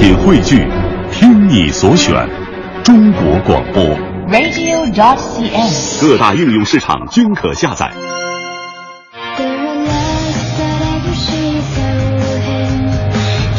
[0.00, 0.66] 品汇聚，
[1.12, 2.26] 听你所选，
[2.82, 3.84] 中国广播。
[4.32, 6.00] radio.dot.cn，。
[6.00, 7.92] 各大应用市场均可下载。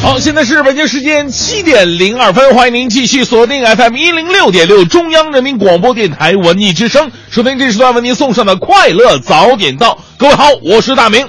[0.01, 9.99] 好，现在是北京时间七点零二分，欢迎您继续锁定 FM 一零六点六中央人民广播电台文艺之声，收听这时段为您送上的快乐早点到。
[10.17, 11.23] 各位好，我是大明。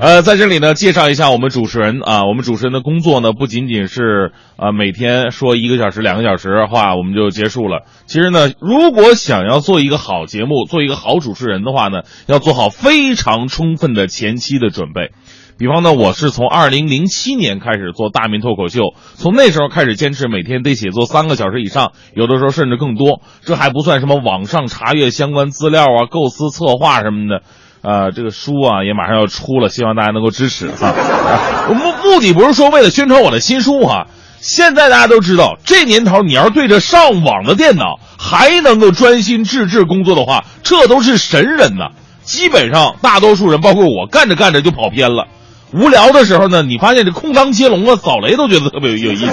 [0.00, 7.82] 呃，在这里呢，介绍一下我们主持人啊，我们主持人的工作呢，不仅仅是呃每天说一个小时、两个小时话我们就结束了。
[8.06, 15.10] 其实呢，如果想要做一个好节目，做一个好主持人的话呢，要做好非常充分的前期的准备。
[15.58, 23.20] 比方呢，我是从二零零七年开始做大明脱口秀，从那时候开始坚持每天得写作三个小时以上，有的时候甚至更多。
[23.42, 27.42] 这还不算什么网上查阅相关资料啊、构思策划什么的。
[27.82, 30.88] 呃，这个书啊也马上要出了，希望大家能够支持哈。
[30.94, 34.06] 啊目目的不是说为了宣传我的新书哈、
[34.40, 41.90] 现在大家都知道，这年头你要是对着上网的电脑还能够专心致志工作的话，这都是神人呐。
[42.24, 45.26] 基本上大多数人，包括我，干着干着就跑偏了。
[45.72, 49.32] 无聊的时候呢，你发现这空当接龙啊、扫雷都觉得特别有意思。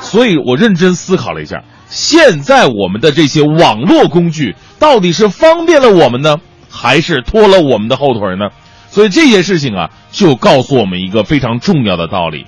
[0.00, 6.36] 所以我认真思考了一下，现在我们的这些网络工具到底是方便了我们呢，
[6.74, 8.50] 还是拖了我们的后腿呢？
[8.90, 12.46] 所以这些事情啊，就告诉我们一个非常重要的道理：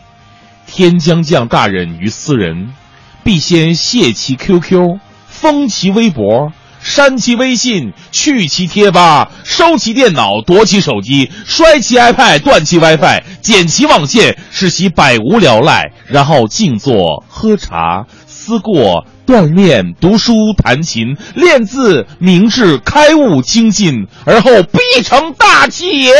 [0.66, 2.74] 天将降大任于斯人，
[3.22, 6.52] 必先卸其 QQ，封其微博。
[6.78, 26.12] 删其微信，去其贴吧，收其电脑，夺其手机，摔其 iPad，断其 WiFi，剪其网线，使其百无聊赖，然后静坐、喝茶、思过、锻炼、读书、弹琴、练字、明智、开悟、精进，而后必成大器也。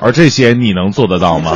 [0.00, 1.52] 而这些你能做得到吗？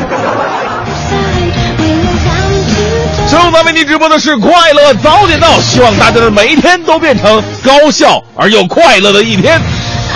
[3.28, 9.60] 正在为您直播的是快乐早点到，希望大家的每一天都变成高效而又快乐的一天。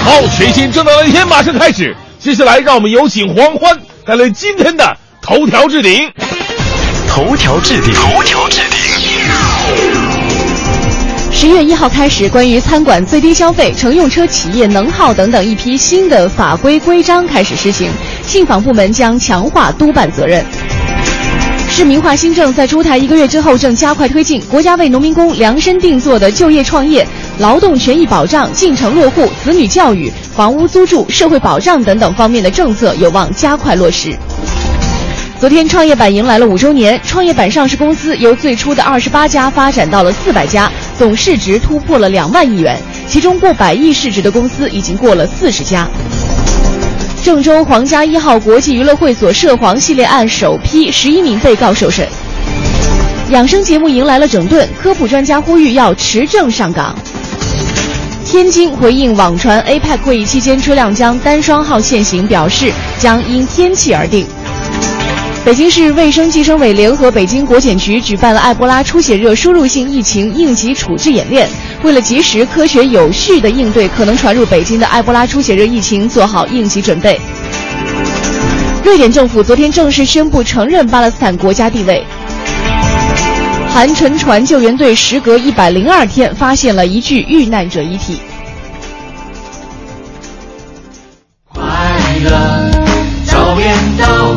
[0.05, 6.11] 好，全新正能量的一天马上开始，接下来让我们有请黄欢带来今天的头条置顶。
[7.09, 8.74] 头条置顶，头条置顶。
[11.31, 17.91] 十月一号开始，关于餐馆最低消费、乘用车企业能耗等等一批新的法规规章开始施行，
[18.27, 20.43] 信访部门将强化督办责任。
[21.69, 24.41] 市民化新政在出台一个月之后，正加快推进。
[24.49, 27.07] 国家为农民工量身定做的就业创业、
[27.39, 34.17] 劳动权益保障、进城落户、子女教育、房屋租住、社会保障等等方面的政策有望加快落实。
[35.45, 36.99] 昨天，创业板迎来了五周年。
[37.05, 45.87] 创业板上市公司由最初的二十八家发展到了四百家，总市值突破了两万亿元，其中过百亿市值的公司已经过了四十家。
[47.23, 52.09] 郑州皇家一号国际娱乐会所涉黄系列案首批十一名被告受审。
[53.29, 56.97] 养生节目迎来了整顿，科普专家呼吁要持证上岗。
[58.25, 64.27] 天津回应网传 APEC 会议期间车辆将单双号限行，表示将因天气而定。
[65.45, 71.47] 北京市卫生计生委联合北京国检局举办了埃博拉出血热输入性疫情应急处置演练，
[71.83, 77.21] 为了及时、科学、有序地应对可能传入北京的埃博拉出血热疫情，做好应急准备。
[78.83, 82.03] 瑞典政府昨天正式宣布承认巴勒斯坦国家地位。
[83.69, 88.19] 韩沉船救援队时隔一百零二天发现了一具遇难者遗体。
[91.53, 91.63] 快
[92.25, 92.71] 乐
[93.27, 94.35] 早点到，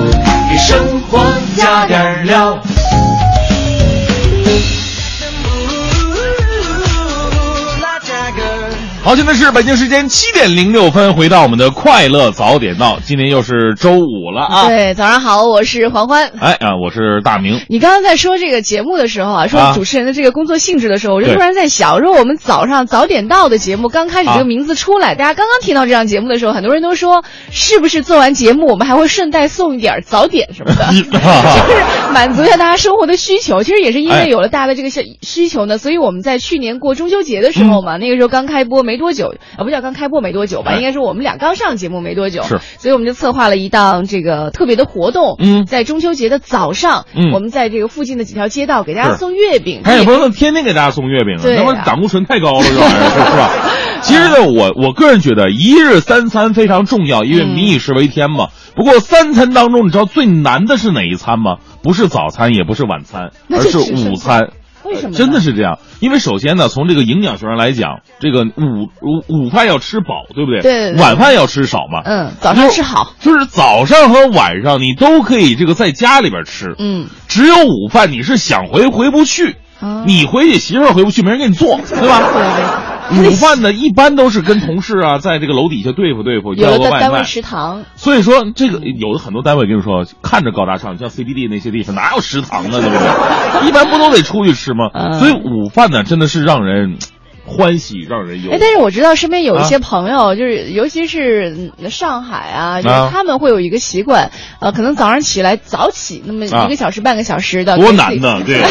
[1.17, 2.61] 多加点儿料。
[9.07, 14.67] 好，现在是北京时间七点零六分，回到我们的快乐早点到，今天又是周五了啊！
[14.67, 16.29] 对，早上好，我是黄欢。
[16.41, 17.61] 哎啊，我是大明。
[17.69, 33.63] 你刚刚在说这个节目的时候啊，说啊主持人的这个工作性质的时候，我就突然在想，说我们早上早点到的节目刚开始这啊个名字出来，大家刚刚听到这档节目的时候，很多人都说，是不是做完节目我们还会顺带送一点早点什么的， 就是满足一下大家生活的需求。
[33.63, 42.59] 其实也是因哎为有了大家的这个需需求呢，所以我们在去年过中秋节的时候嘛，那个时候刚开播没多久，啊不叫刚开播没多久吧，应该是我们俩刚上节目没多久，是。
[42.77, 45.65] 所以我们就策划了一档这个特别的活动，嗯。
[45.65, 47.31] 在中秋节的早上，嗯。
[47.31, 53.51] 我们在这个附近的几条街道给大家送月饼，他也不能天天给大家送月饼啊，那么胆固醇太高了，这玩意儿是吧？
[54.01, 58.49] 其实呢，我我个人觉得一日三餐非常重要，因为嗯民以食为天嘛。
[58.75, 61.57] 不过三餐当中，你知道最难的是哪一餐吗？
[61.81, 64.49] 不是早餐，也不是晚餐，而是午餐。
[64.87, 65.17] 为什么呢？
[65.17, 70.61] 真的是这样，因为首先呢，从这个营养学上来讲，这个午午午饭要吃饱，对不对？
[70.61, 72.01] 对对对晚饭要吃少嘛。
[72.05, 73.13] 嗯，早上吃好。
[73.19, 82.21] 就是早上和晚上你都可以这个在家里边吃，嗯，只有午饭你是想回回不去，啊你回去媳妇儿回不去，没人给你做， 对吧？
[83.09, 86.99] 午饭呢，一般都是跟同事啊，在这个楼底下对付对付，要有个外卖。
[86.99, 93.67] 的单位食堂，所以说，这个有的很多单位跟你说，看着高大上，像 CBD 那些地方哪有食堂呢，对不对？
[93.69, 94.89] 一般不都得出去吃吗？
[94.93, 96.97] 嗯所以午饭呢，真的是让人
[97.47, 98.51] 欢喜，让人有。
[98.51, 108.61] 哎，但是我知道身边有一些朋友，就是尤其是嗯上海啊，就是啊他们会有一个习惯，呃，可能早上起来早起那么啊一个小时、半个小时的，多难呢，对。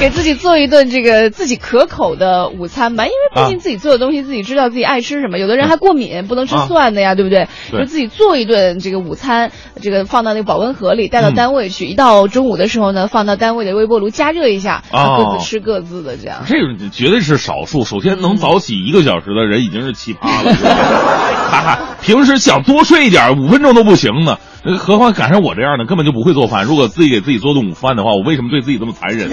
[0.00, 7.46] 给自己做一顿这个自己可口的午餐吧，因为毕竟啊自己做的东西自己知道自己爱吃什么，有的人还过敏，不能吃啊蒜的呀，对不对？
[7.70, 16.42] 对就自己做一顿这个午餐，这个放到那个保温盒里，带到嗯单位去，一到中午的时候呢，放到单位的微波炉加热一下，哦各自吃各自的这样。
[16.46, 17.84] 这个绝对是少数。
[17.84, 24.38] 首先能早起一个小时的人已经是奇葩了，哈哈， 平时想多睡一点，五分钟都不行呢。
[24.64, 26.64] 呃何况赶上我这样的，根本就不会做饭。
[26.64, 29.30] 如果自己给自己做顿午饭的话，我为什么对自己这么残忍？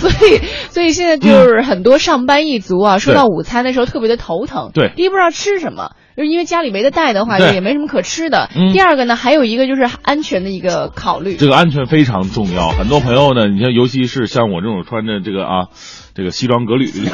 [0.00, 0.40] 所以，
[0.70, 4.70] 所以现在就是很多上班一族啊，说到午餐的时候特别的头疼。
[4.74, 8.48] 对第一不知道吃什么，就是因为家里没得带的话，也没什么可吃的。
[8.56, 11.36] 嗯第二个呢，还有一个就是安全的一个考虑。
[11.36, 12.70] 这个安全非常重要。
[12.70, 15.66] 很多朋友呢，你像尤其是像我这种穿着这个啊。
[16.14, 17.10] 这个西装革履， 就是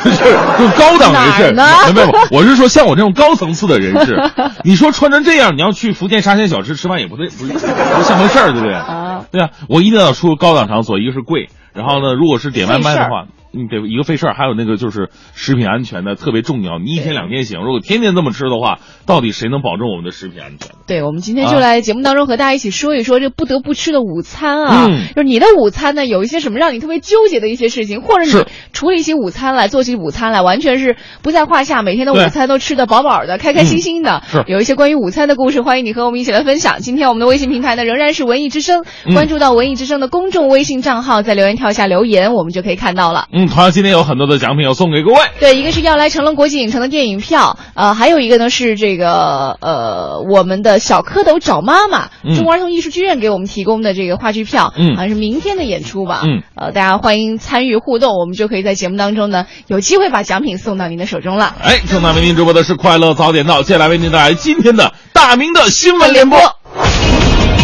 [0.59, 4.17] 更高档人士，没有我是说像我这种高层次的人士，
[4.65, 7.59] 你说穿成这样，你要去福建沙县小吃吃饭也不对，不是不
[8.03, 8.75] 像回事儿，对不对？
[8.75, 16.79] 啊，对啊，我一定要出高档场所，一个是贵，然后呢，如果是点外卖的话，嗯，对，一个费事儿，还有那个就是食品安全的特别重要。
[16.79, 20.73] 你一天两天行，如果天天这么吃的话，到底谁能保证我们的食品安全？
[20.87, 24.87] 对，我们今天就啊来节目当中和大家一起说一说这不得不吃的午餐啊。
[24.89, 34.23] 嗯就是你的午餐呢，有一些什么让你特别纠结的一些事情，或者你是处理起午餐来，做起午餐来，完全是不在话下，每天的午餐都吃得饱饱的，开开心心的。
[34.29, 36.81] 是有一些关于午餐的故事，欢迎你和我们一起来分享。
[36.81, 43.27] 今天我们的微信平台呢，仍然是文艺之声，嗯关注到文艺之声的公众微信账号，在留言跳下留言，我们就可以看到了。
[43.33, 45.21] 嗯，同样今天有很多的奖品要送给各位。
[45.41, 61.55] 对，一个是要来成龙国际影城的电影票，呃，还有一个呢是这个呃我们的小蝌蚪找妈妈，嗯中国儿童艺术剧院给我们提供的这个话剧票，嗯好像是明天的演出吧，嗯，呃，大家欢迎参与互动，我们就可以在节目当中呢有机会把奖品送到您的手中了。
[61.63, 66.39] 哎，正在为您直播的是快乐早点到，接下来为您带来今天的大明的新闻联播。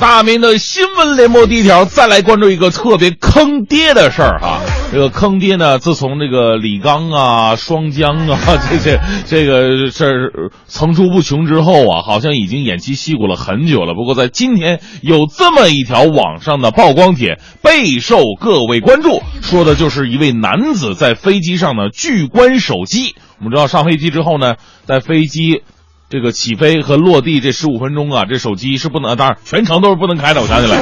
[0.00, 4.60] 大明的新闻联播第一条，再来关注一个特别坑爹的事儿哈。
[4.90, 8.38] 这个坑爹呢，自从这个李刚啊、 双江啊
[8.70, 13.92] 这些这个事儿层出不穷之后啊，好像已经偃旗息鼓了很久了。
[13.92, 23.14] 不过在今天有这么一条网上的曝光帖，备受各位关注，说的就是一位男子在飞机上呢拒关手机。
[23.38, 24.54] 我们知道上飞机之后呢，
[24.86, 25.62] 在飞机。
[26.10, 30.42] 这个起飞和落地这十五分钟啊，这手机是不能，当然全程都是不能开的。
[30.42, 30.76] 我想起来，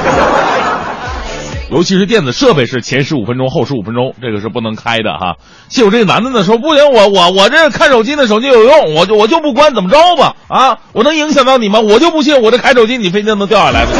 [1.69, 5.35] 尤其是电子设备是前十五分钟后十五分钟，这个是不能开的哈。
[5.67, 10.35] 结果这个男的呢说不行，我我我这看手机呢，手机有用，我就我就不关，怎么着吧？
[10.47, 11.79] 啊，我能影响到你吗？
[11.79, 13.91] 我就不信我这开手机你飞机能掉下来的。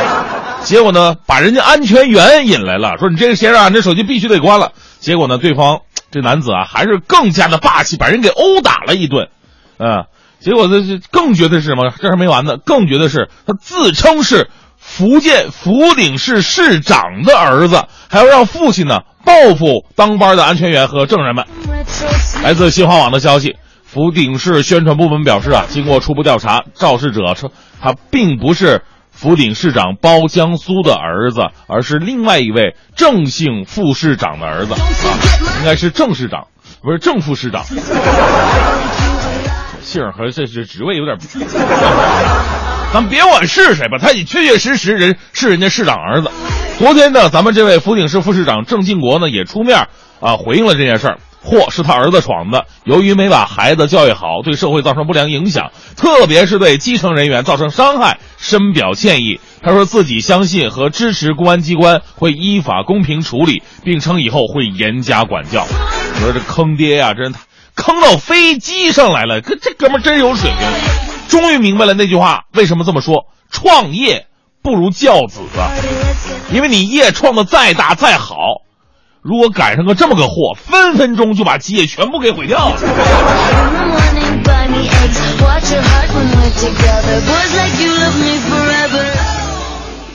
[0.64, 4.72] 结果呢，把人家安全员引来了，说你这个先生啊，你这手机必须得关了。
[5.00, 5.80] 结果呢，对方
[6.10, 9.28] 这男子啊，还是更加的霸气，把人给殴打了一顿，
[9.76, 10.06] 啊。
[10.44, 11.92] 结果这这更绝的是什么？
[12.00, 21.46] 这还没完呢，更绝的是他自称是福建福鼎市市长的儿子，还要让父亲呢报复当班的安全员和证人们。
[22.42, 28.82] 来自新华网的消息，福鼎市宣传部门表示啊，经过初步调查，肇事者称他并不是
[29.12, 34.74] 福鼎市长包江苏的儿子，而是另外一位郑姓副市长的儿子，
[35.60, 36.48] 应该是郑市长，
[36.82, 37.64] 不是郑副市长。
[39.82, 41.18] 姓儿和这是职位有点，
[42.92, 46.30] 咱别管是谁吧，他也确确实实人是人家市长儿子。
[46.78, 49.88] 昨天呢，咱们这位福鼎市副市长郑进国呢也出面
[50.20, 51.18] 啊回应了这件事儿。
[51.44, 52.66] 祸是他儿子闯的。
[52.84, 59.40] 由于没把孩子教育好，对社会造成不良影响，特别是对基层人员造成伤害，深表歉意。
[59.60, 65.66] 他说自己相信和支持公安机关会依法公平处理，并称以后会严加管教。
[66.14, 67.34] 你说这坑爹呀、真
[67.74, 70.68] 坑到飞机上来了，可这哥们真有水平。
[71.28, 74.26] 终于明白了那句话为什么这么说：创业
[74.62, 75.72] 不如教子啊！
[76.52, 78.34] 因为你业创的再大再好，
[79.22, 82.76] 如果赶上个这么个祸，分分钟就把基业全部给毁掉了。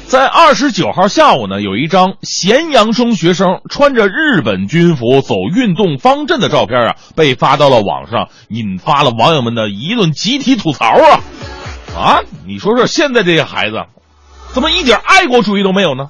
[0.07, 11.19] 在二十九号下午呢，有一张咸阳中学生穿着日本军服走运动方阵的照片啊，被发到了网上，引发了网友们的一顿集体吐槽啊！
[11.93, 13.83] 啊，你说说现在这些孩子，
[14.53, 16.09] 怎么一点爱国主义都没有呢？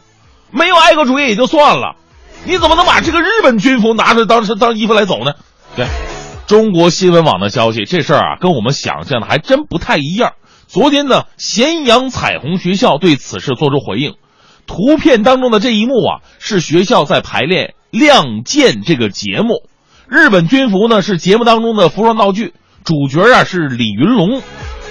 [0.52, 1.96] 没有爱国主义也就算了，
[2.46, 5.34] 你怎么能把这个日本军服拿着当成当衣服来走呢？
[5.76, 5.88] 对，
[6.46, 10.34] 中国新闻网的消息，这事儿啊跟我们想象的还真不太一样。
[10.68, 14.16] 昨天呢，咸阳彩虹学校对此事做出回应。
[14.66, 19.70] 图片当中的这一幕啊，是学校在排练《亮剑》这个节目。
[20.10, 24.42] 日本军服呢是节目当中的服装道具，主角啊是李云龙。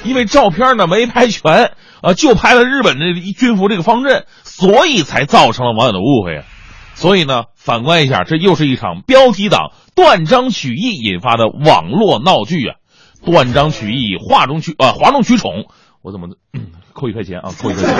[0.02, 3.04] 因为照片呢没拍全，啊，就拍了日本的
[3.36, 6.44] 军服这个方阵，所以才造成了网友的误会啊。
[6.94, 12.76] 所以呢，反观一下，这又是一场标题党断章取义引发的网络闹剧啊！
[13.26, 15.66] 断章取义，哗众取啊，哗众取宠，
[16.00, 17.52] 我怎么、嗯、 扣一块钱啊？
[17.60, 17.92] 扣一块钱。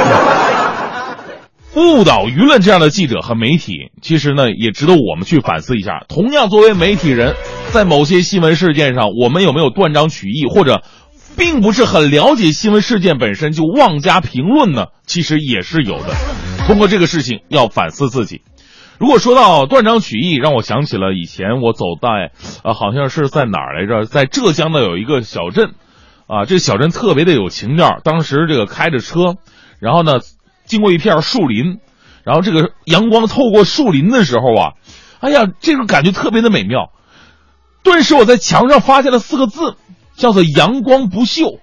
[1.75, 6.06] 误导舆论这样的记者和媒体，其实呢也值得我们去反思一下。
[6.09, 7.35] 同样作为媒体人，
[7.73, 10.83] 在某些新闻事件上，我们有没有断章取义，或者
[11.37, 14.87] 并不是很了解新闻事件本身就妄加评论呢？
[15.06, 16.14] 其实也是有的。
[16.66, 18.40] 通过这个事情，要反思自己。
[18.99, 22.33] 如果说到断章取义，让我想起了以前我走在，
[22.65, 25.75] 呃，好像是在哪儿来着，在浙江的有一个小镇，
[26.26, 28.00] 啊，这个小镇特别的有情调。
[28.03, 29.37] 当时这个开着车，
[29.81, 30.21] 然后呢，
[30.65, 31.79] 经过一片树林，
[32.25, 34.73] 然后这个阳光透过树林的时候啊，
[35.21, 36.91] 哎呀，这个感觉特别的美妙。
[37.83, 39.76] 顿时我在墙上发现了四个字，
[40.17, 41.59] 叫做“阳光不锈”。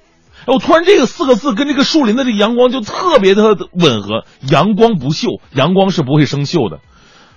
[0.46, 6.80] 哎我突然这个四个字跟这个树林的这阳光就特别的吻合，“阳光不锈”，阳光是不会生锈的。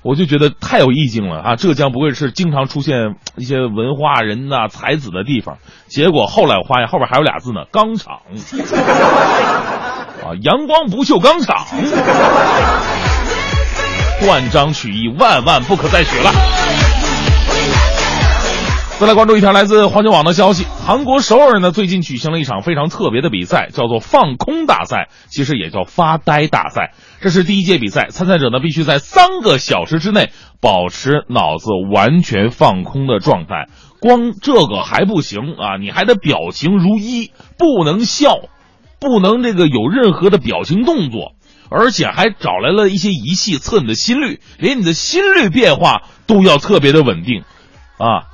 [0.06, 1.56] 我就觉得太有意境了啊！
[1.56, 5.58] 浙江不会是经常出现一些文化人呐、才子的地方。
[5.88, 8.20] 结果后来我发现后边还有俩字呢，钢厂。
[10.22, 11.66] 啊，阳光不锈钢厂，
[14.20, 16.30] 断章取义，万万不可再取了。
[18.98, 26.94] 再来关注一条来自环球网的消息，韩国首尔呢最近举行了一场非常特别的比赛，叫做放空大赛，其实也叫发呆大赛。
[27.20, 30.30] 这是第一届比赛，参赛者呢必须在三个小时之内
[30.62, 33.66] 保持脑子完全放空的状态。
[34.00, 38.32] 光这个还不行啊，你还得表情如一，不能笑，
[38.98, 41.34] 不能这个有任何的表情动作，
[41.68, 47.42] 而且还找来了一些仪器测你的心率，连你的心率变化都要特别的稳定。
[47.98, 48.28] 啊，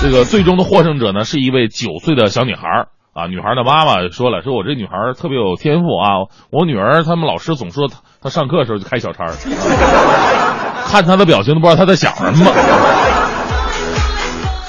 [0.00, 3.26] 这个最终的获胜者呢是一位九岁的小女孩啊。
[3.26, 6.30] 女孩的妈妈说了，说我这女孩特别有天赋啊。
[6.52, 9.24] 我女儿他们老师总说她她上课的时候就开小差，
[10.86, 12.50] 看她的表情都不知道她在想什么。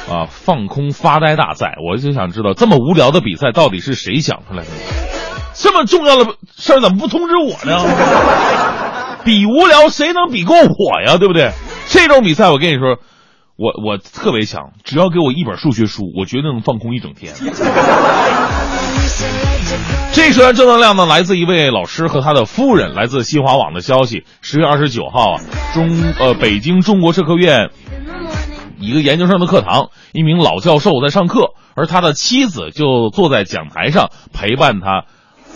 [0.09, 4.69] 啊，放空发呆大赛，我就想知道这么无聊的比赛到底是谁想出来的？
[5.53, 7.85] 这么重要的事儿怎么不通知我呢？
[9.23, 11.17] 比无聊谁能比过我呀？
[11.19, 11.51] 对不对？
[11.87, 12.97] 这种比赛我跟你说。
[13.59, 17.33] 我我特别强，只要给我一本数学书，我绝对能放空一整天。
[20.13, 22.93] 这虽然正能量呢，来自一位老师和他的夫人。
[22.93, 25.41] 来自新华网的消息，十月二十九号啊，
[25.73, 27.69] 中呃北京中国社科院
[28.79, 35.03] 一个研究生的课堂，一名老教授在上课，而他的妻子就坐在讲台上陪伴他。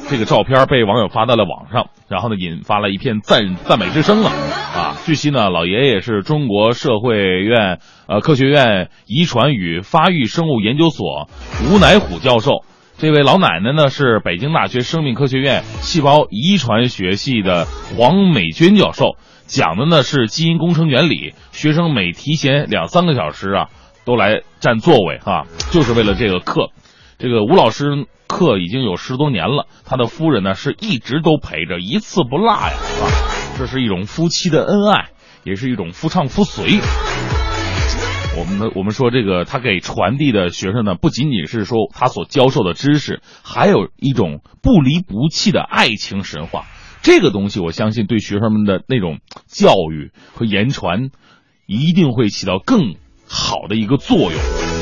[0.09, 4.29] 这个照片被网友发到了网上，然后呢，引发了一片赞赞美之声了。
[4.29, 11.29] 啊，据悉呢，老爷爷是中国社会院呃科学院遗传与发育生物研究所
[11.69, 12.63] 吴乃虎教授。
[12.97, 21.33] 这位老奶奶呢是北京大学生命科学院细胞遗传学系的黄美娟教授，讲的呢是基因工程原理。
[21.51, 23.69] 学生每提前两三个小时啊，
[24.05, 26.69] 都来占座位哈、就是为了这个课。
[27.23, 33.03] 这个吴老师课已经有十多年了，他的夫人呢是一直都陪着，一次不落呀啊！
[33.57, 35.11] 这是一种夫妻的恩爱，
[35.45, 36.81] 也是一种夫唱妇随。
[38.37, 46.65] 我们我们说这个他给传递的学生呢，不仅仅是说他所教授的知识，还有一种不离不弃的爱情神话。
[47.03, 51.09] 这个东西，我相信对学生们的那种教育和言传，
[51.67, 54.72] 一定会起到更好的一个作用。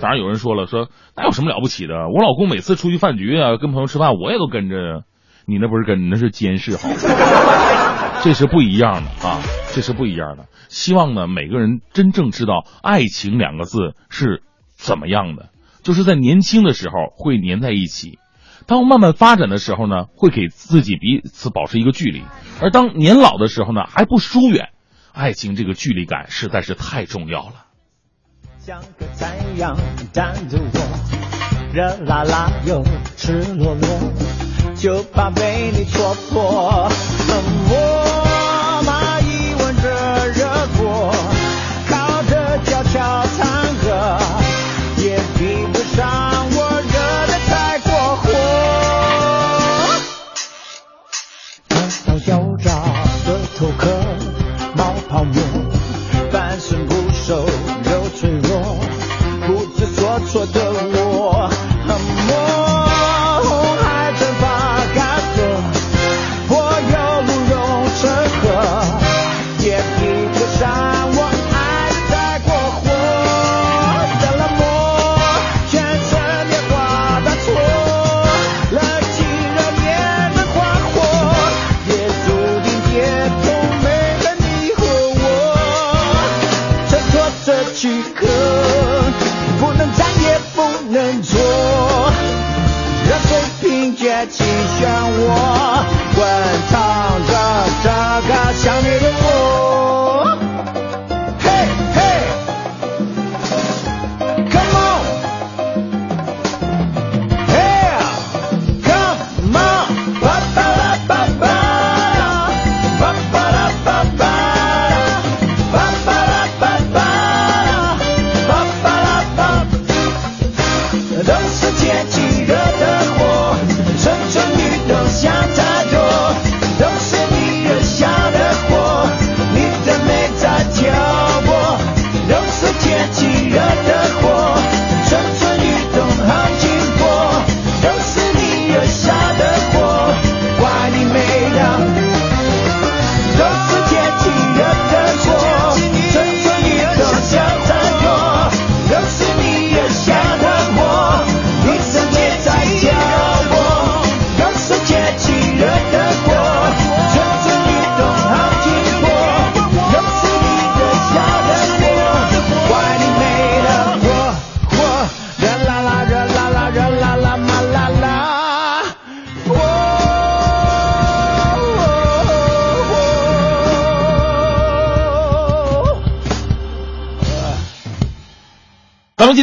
[0.00, 2.08] 当然有人说了，说那有什么了不起的？
[2.08, 5.00] 我老公每次出去饭局啊，跟朋友吃饭，我也都跟着呀。
[5.46, 6.88] 你那不是跟，那是监视，好？
[8.22, 9.40] 这是不一样的啊，
[9.72, 10.46] 这是不一样的。
[10.68, 14.42] 希望呢，每个人真正知道爱情两个字是
[14.74, 15.48] 怎么样的，
[15.82, 18.18] 就是在年轻的时候会粘在一起，
[18.66, 22.22] 当慢慢发展的时候呢，会给自己彼此保持一个距离，
[22.60, 24.68] 而当年老的时候呢，还不疏远。
[25.12, 27.64] 爱情这个距离感实在是太重要了。
[28.70, 29.76] 像个太阳
[30.12, 30.80] 站着我，
[31.74, 32.84] 热辣辣又
[33.16, 33.88] 赤裸裸，
[34.76, 36.88] 就怕被你戳破。
[37.68, 38.19] 我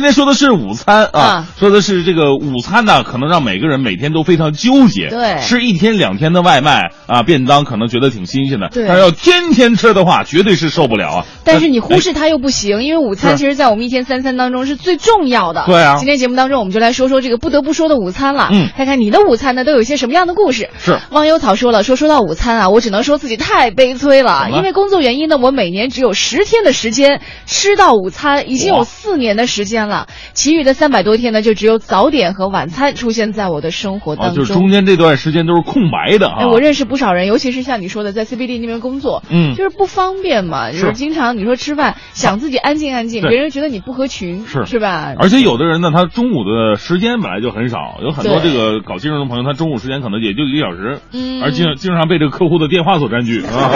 [0.08, 5.10] 天说的是午餐，啊说的是这个午餐呢，可能让每个人每天都非常纠结。
[5.10, 11.26] 对吃一天两天的外卖啊，便当可能觉得挺新鲜的，对但是要天天吃的话，绝对是受不了啊。
[11.44, 15.64] 但是你忽哎视它又不行，因为午餐其实，在我们一天三餐当中是最重要的。
[15.66, 18.50] 对啊今天节目当中，我们就来说说这个不得不说的午餐了。
[18.52, 20.70] 嗯看看你的午餐呢都有一些什么样的故事。
[20.78, 34.36] 是忘忧草说了，说说到午餐啊，我只能说自己太悲催了，因为工作原因呢，我每年只有十天的时间吃到午餐，已经有四年的时间了，其余的三百多天呢，就只有早点和晚餐出现在我的生活啊，当中。
[34.36, 36.40] 就是中间这段时间都是空白的啊。
[36.40, 45.14] 哎，我认识不少人，尤其是像你说的，在 CBD 那边工作，嗯就是不方便嘛，就是是经常你说吃饭想自己安静安静，别人觉得你不合群，是是吧？
[45.18, 53.72] 而且有的人呢，他中午的时间本来就很少，有很多这个搞金融的朋友，他中午时间可能也就一个小时，嗯而经经常被这个客户的电话所占据啊。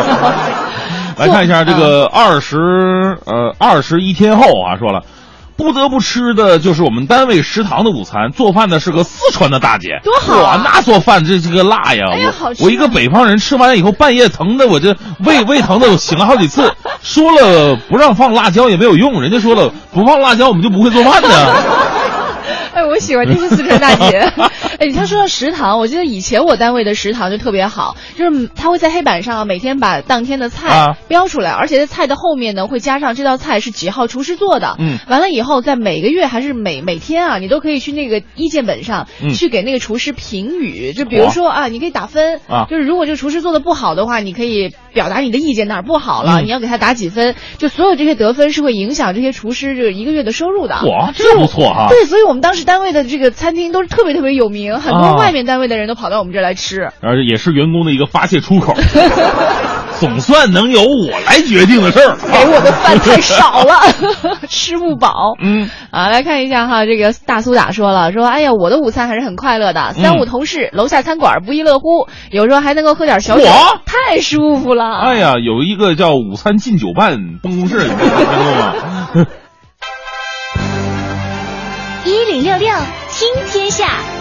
[1.18, 5.04] 来看一下这个二十呃二十一天后啊，说了。
[5.62, 12.06] 不得不吃的就是我们单位食堂的午餐，做饭的是个四川的大姐，多好啊哇，那做饭这这个辣呀！
[12.12, 14.96] 哎呀好吃啊我我一个北方人吃完以后半夜疼的，我这
[15.26, 16.72] 胃胃疼的我醒了好几次。
[17.02, 21.30] 说了不让放辣椒也没有用，人家说了不放辣椒我们就不会做饭呢。
[22.74, 24.32] 哎，我喜欢这些四川大姐。
[24.80, 34.76] 哎，他说到食堂，我记得以前我单位的食堂就特别好，就是他会在黑板上每天把当天的菜啊标出来，而且在菜的后面呢会加上这道菜是几号厨师做的。
[34.80, 50.76] 嗯完了以后，在每个月还是每每天啊，你都可以去那个意见本上、嗯去给那个厨师评语，就比如说啊，你可以打分啊就是如果这个厨师做的不好的话，你可以表达你的意见哪儿不好了，嗯你要给他打几分，就所有这些得分是会影响这些厨师这个一个月的收入的。
[50.86, 51.88] 哇，这不错哈。
[51.90, 56.90] 对，所以我们当时单位的这个餐厅都是特别特别有名，很多啊外面单位的人都跑到我们这儿来吃。
[57.02, 58.76] 而且也是员工的一个发泄出口。
[60.00, 62.16] 总算能由我来决定的事儿。
[62.16, 63.76] 给我的饭太少了，
[64.50, 65.36] 吃不饱。
[65.40, 73.46] 嗯，啊，来看一下哈，这个大苏打说了，说哎呀，我的午餐还是很快乐的，三五同事，楼下餐馆不亦乐乎，有时候还能够喝点小酒，
[73.86, 75.02] 太舒服了。
[75.02, 79.28] 哎呀，有一个叫午餐进酒办办公室，你听说过吗？
[82.62, 82.72] 六
[83.10, 84.21] 听天下，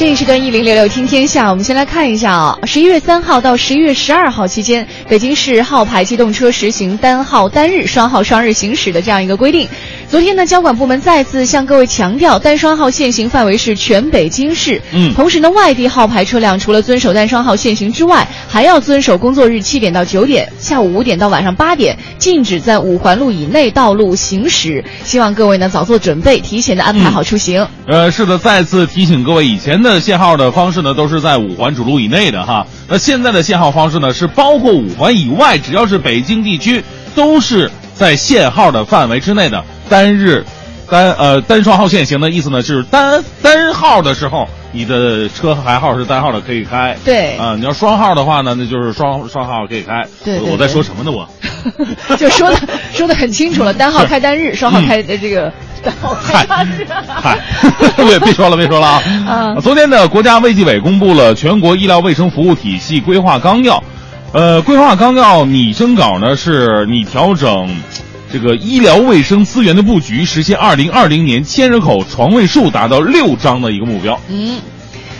[0.00, 9.68] 这一时段一零六六听天下，我们先来看一下啊，十一月三号到十一月十二号期间，北京市号牌机动车实行单号单日、双号双日行驶的这样一个规定。
[10.08, 14.80] 昨天呢，交管部门再次向各位强调，单双号限行范围是全北京市。
[14.92, 24.82] 嗯同时呢，外地号牌车辆除了遵守单双号限行之外，还要遵守工作日七点到九点、下午五点到晚上八点，禁止在五环路以内道路行驶。
[25.04, 27.68] 希望各位呢早做准备，提前的安排好出行。
[27.86, 32.66] 呃，是的，再次提醒各位，以前的限号的方式呢，都是在五环主路以内的哈。
[32.86, 39.64] 那现在的限号方式呢，是包括五环以外，只要是北京地区，都是在限号的范围之内的。
[39.88, 40.44] 单日
[40.88, 46.96] 单呃单双号限行的意思呢，就是单单号的时候，你的车牌号是单号的可以开。
[47.04, 50.06] 对啊、你要双号的话呢，那就是双双号可以开。
[50.24, 51.10] 对对我我在说什么呢？
[51.10, 51.28] 我。
[52.16, 52.58] 就说的
[52.92, 55.52] 说的很清楚了， 单号开单日，双号开呃这个
[55.84, 56.46] 嗨。
[57.06, 57.38] 嗨，
[57.96, 59.02] 别别说了，别说了啊！
[59.26, 63.82] 嗯昨天呢，国家卫计委公布了全国医疗卫生服务体系规划纲要。
[64.32, 67.68] 呃，规划纲要拟征稿呢，是拟调整
[68.32, 74.20] 这个医疗卫生资源的布局，实现二零二零年千人口床位数达到六张的一个目标。
[74.28, 74.60] 嗯。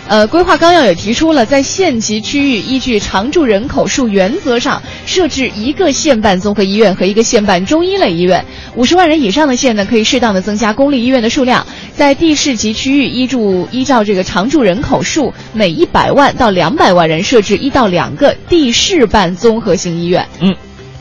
[0.07, 8.43] 呃，规划纲要也提出了，在县级区域依据常住人口数原则上，设置一个县办综合医院和一个县办中医类医院。
[8.75, 11.65] 五十万人以上的县呢，可以适当的增加公立医院的数量。
[11.93, 20.27] 在地市级区域，依住依照这个常住人口数，每一百万到两百万人设置一到两个地市办综合性医院。
[20.41, 20.53] 嗯，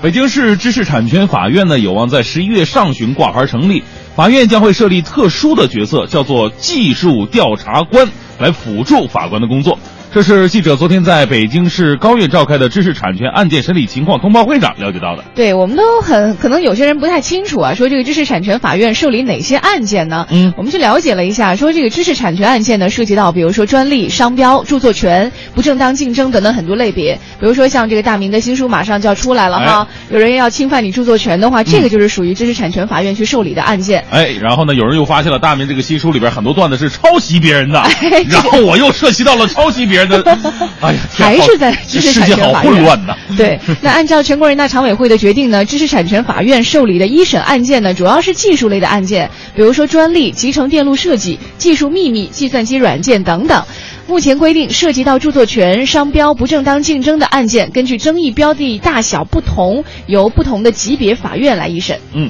[0.02, 3.82] 北京市知识产权法院呢，有望在十一月上旬挂牌成立。
[4.20, 8.06] 法院将会设立特殊的角色，叫做技术调查官，
[8.38, 9.78] 来辅助法官的工作。
[10.12, 15.22] 这是记者昨天在北京市高院召开的知识产权案件审理情况通报会上了解到的。
[15.36, 20.26] 对我们都很可能有些人不太清楚啊，说这个知识产权法院受理哪些案件呢？
[20.30, 27.14] 嗯我们去了解了一下，说这个知识产权案件呢，涉及到比如说专利、商标、著作权、不正当竞争等等很多类别。
[27.38, 34.04] 比如说像这个大明的新书马上就要出来了哈，有人要侵犯你著作权的话，这个就是属于知识产权法院去受理的案件。
[34.10, 37.78] 哎，然后呢，有人又发现了大明这个新书里边很多段子是抄袭别人的，
[38.10, 40.22] 哎然后我又涉及到了抄袭别人的，
[40.80, 43.16] 哎呀，还是在知识产权法院混乱呐。
[43.36, 53.64] 对，那按照全国人大常委会的决定呢，知识产权法院受理的一审案件呢，主要是技术类的案件，比如说专利、集成电路设计、技术秘密、计算机软件等等。
[54.06, 61.96] 目前规定，涉及到著作权、商标不正当竞争的案件，根据争议标的大小不同，由不同的级别法院来一审。
[62.12, 62.28] 嗯，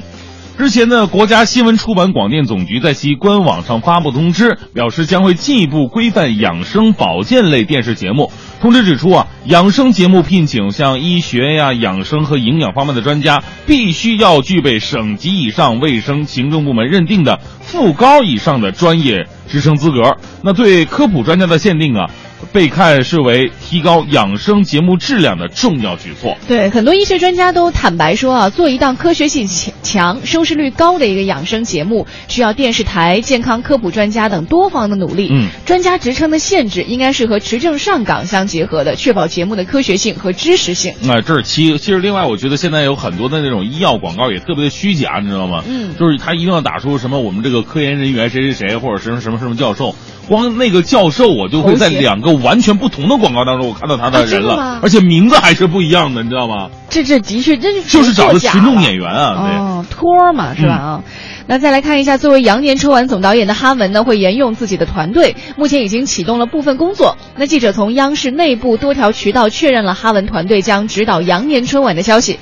[0.57, 8.31] 之前呢，国家新闻出版广电总局在其官网上发布通知，表示将会进一步规范养生保健类电视节目。
[8.61, 17.39] 通知指出啊，养生节目聘请像医学呀、养生和营养方面的专家，必须要具备省级以上卫生行政部门认定的
[17.71, 20.17] 副高以上的专业职称资格。
[20.43, 22.09] 那对科普专家的限定啊，
[22.51, 26.35] 被看视为提高养生节目质量的重要举措。
[26.47, 35.29] 对，很多医学专家都坦白说啊，做一档科学性强强、收视率高的一个养生节目，需要电视台、健康科普专家等多方的努力。
[35.31, 40.93] 嗯，专家职称的限制应该是和持证上岗相结合的，确保节目的科学性和知识性。
[41.03, 45.63] 那、这是其其实另外，我觉得现在有很多的那种医药广告也特别的虚假，你知道吗？
[45.67, 49.95] 嗯就是他一定要打出什么我们这个科研人员谁谁谁，或者什么什么什么教授，
[50.27, 56.69] 光那个教授我就会在两个完全不同的广告当中，我看到他的啊人了，而且名字还是不一样的，你知道吗？
[56.89, 60.73] 这这的确，这就是找的群众演员啊，哦，托儿嘛是吧？
[60.73, 61.03] 啊、
[61.47, 67.17] 那再来看一下，作为羊年春晚总导演的哈文呢，会沿用自己的团队，目前已经启动了部分工作。
[67.37, 72.39] 那记者从央视内部多条渠道确认了哈文团队将指导羊年春晚的消息。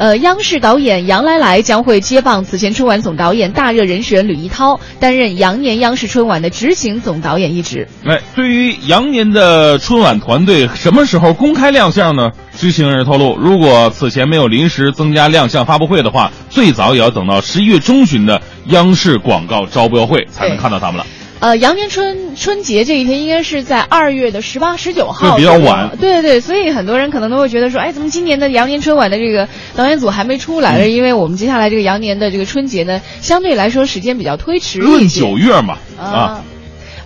[0.00, 7.86] 呃，央视导演杨来来将会接棒此前春晚总导演大热人选吕一涛，担任羊年央视春晚的执行总导演一职。
[8.06, 12.30] 哎，对于羊年的春晚团队什么时候公开亮相呢？
[12.56, 21.04] 知情人士透露，如果此前没有临时增加亮相发布会的话，最早也要等到十一月中旬的央视广告招标会才能看到他们了。
[21.40, 30.78] 呃，羊年春春节这一天应该是在二月的十八、十九号，对比较晚对对对，所以很多人可能都会觉得说，哎，怎么今年的羊年春晚的这个导演组还没出来？
[30.78, 36.44] 嗯因为我们接下来这个羊年的这个春节呢，相对来说时间比较推迟一论九月嘛，啊啊。，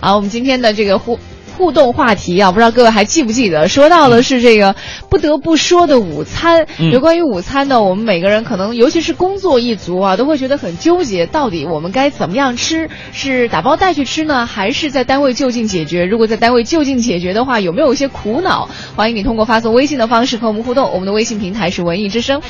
[0.01, 1.17] 好，我们今天的这个互
[1.57, 3.67] 互动话题啊，不知道各位还记不记得？
[3.67, 4.75] 说到的是这个
[5.09, 6.67] 不得不说的午餐。
[6.77, 12.89] 嗯有关于午餐呢，我们每个人可能，尤其是工作一族啊，都会觉得很纠结，到底我们该怎么样吃？
[13.13, 16.05] 是打包带去吃呢，还是在单位就近解决？
[16.05, 18.69] 如果在单位就近解决的话，有没有一些苦恼？
[18.95, 20.91] 欢迎你通过发送微信的方式和我们互动。
[20.91, 22.41] 我们的微信平台是文艺之声。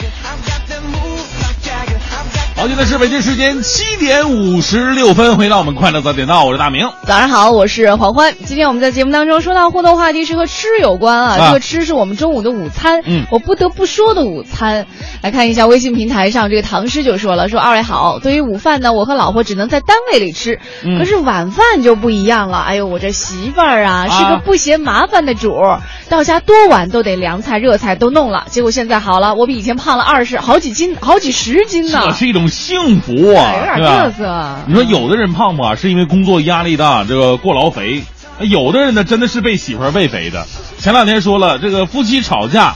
[2.65, 6.89] 好，现在是北京时间七点五十六分，回到我们快乐早点到，我是大明。
[7.05, 8.33] 早上好，我是黄欢。
[8.43, 14.87] 今天我们在节目当中说到互动话题是和吃有关啊，啊这个吃是我们中午的午餐，嗯我不得不说的午餐。
[15.21, 22.57] 来看一下微信平台上，这个唐诗就说了，说二位好，对于午饭呢，我和老婆只能在单位里吃，嗯可是晚饭就不一样了。
[22.57, 28.47] 哎呦，我这媳妇儿啊，是个啊不嫌麻烦的主儿，到家多晚都得凉菜热菜都弄了。
[28.49, 34.55] 结果现在好了，我比以前胖了二十好几斤，好几十斤呢这，是一种幸福啊，哎有点对吧嘚瑟。
[34.67, 38.01] 你说有的人胖不啊，是因为工作压力大，这个过劳肥；
[38.39, 40.47] 有的人呢，真的是被媳妇儿喂肥的。
[40.79, 42.75] 前两天说了，这个夫妻吵架，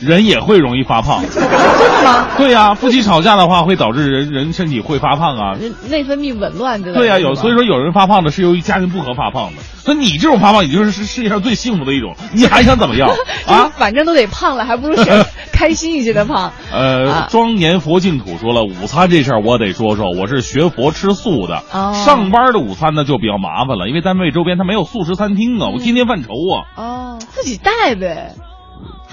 [0.00, 1.22] 人也会容易发胖。
[1.30, 2.28] 真的吗？
[2.36, 5.54] 对呀、夫妻吵架的话，会导致人人身体会发胖啊。
[5.60, 6.98] 人内分泌紊乱之类的。
[7.00, 9.62] 对呀、有所以说有人发胖的是由于家庭不和发胖的。
[9.78, 13.08] 所以你这种发胖，已经是世界上最幸福的一种， 你还想怎么样
[13.46, 13.70] 啊？
[13.76, 16.52] 反正都得胖了，还不如选开心一些的胖。
[16.70, 21.62] 呃啊，庄严佛净土说了，午餐这事儿我得说说，我是学佛吃素的。
[21.72, 26.54] 哦上班的午餐呢就比较麻烦了，因为单位周边它没有素食餐厅啊，我天天犯愁啊。
[26.76, 28.34] 哦，自己带呗。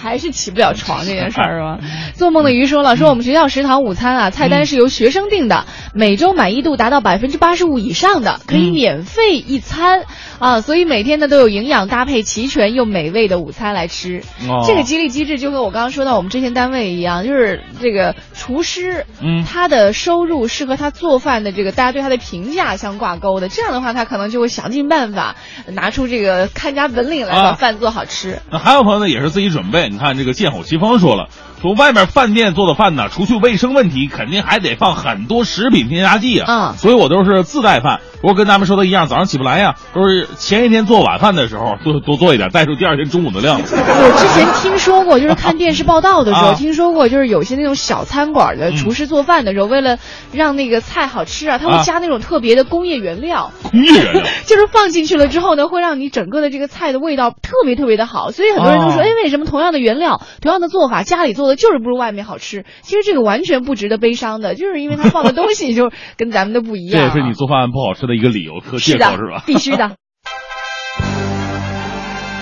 [0.06, 1.80] 还是起不了床这件事儿是吧？
[2.14, 10.04] 做梦的鱼说了，说我们学校食堂午餐啊，菜单是由学生定的，每周满意度达到百分之八十五以上的，可以嗯免费一餐
[10.40, 14.22] 啊，所以每天呢都有营养搭配齐全又美味的午餐来吃。
[14.48, 23.50] 哦这个激励机制就和我刚刚说到我们之前单位一样，就是这个厨师，嗯他的收入是和他做饭的这个大家对他的评价相挂钩的。
[23.50, 25.36] 这样的话，他可能就会想尽办法
[25.68, 28.40] 拿出这个看家本领来，啊把饭做好吃。
[28.52, 29.90] 那还有朋友呢，也是自己准备。
[29.96, 31.30] 你看这个剑吼西风说了，
[31.62, 36.72] 说外面饭店做的饭呢，除去卫生问题，肯定还得放很多食品添加剂啊。
[36.74, 38.00] 嗯所以我都是自带饭。
[38.22, 43.60] 不过跟咱们说的一样，早上起不来呀，都是前一天做晚饭的时候多多做一点，带出第二天中午的量。
[43.60, 49.98] 我之前听说过，就是看电视报道的时候， 啊听说过，就是有些那种小餐馆的厨师做饭的时候，为了
[50.32, 53.52] 让那个菜好吃啊，他会啊加那种特别的工业原料。
[53.72, 54.24] 工业原料。
[54.46, 62.66] 就是放进去了之后呢，会让你整个的这个菜的味道特别特别的好，所以很多人都说，哦哎，为什么同样的原料、同样的做法，家里做的就是不如外面好吃？
[62.82, 67.10] 其实这个完全不值得悲伤的，就是因为它放的东西就跟咱们的不一样啊。
[67.12, 69.44] 这也是你做饭不好吃的一个理由和是的借口是吧？
[69.46, 69.92] 必须的。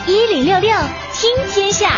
[0.06, 0.69] 一零六六
[1.13, 1.89] 听天下，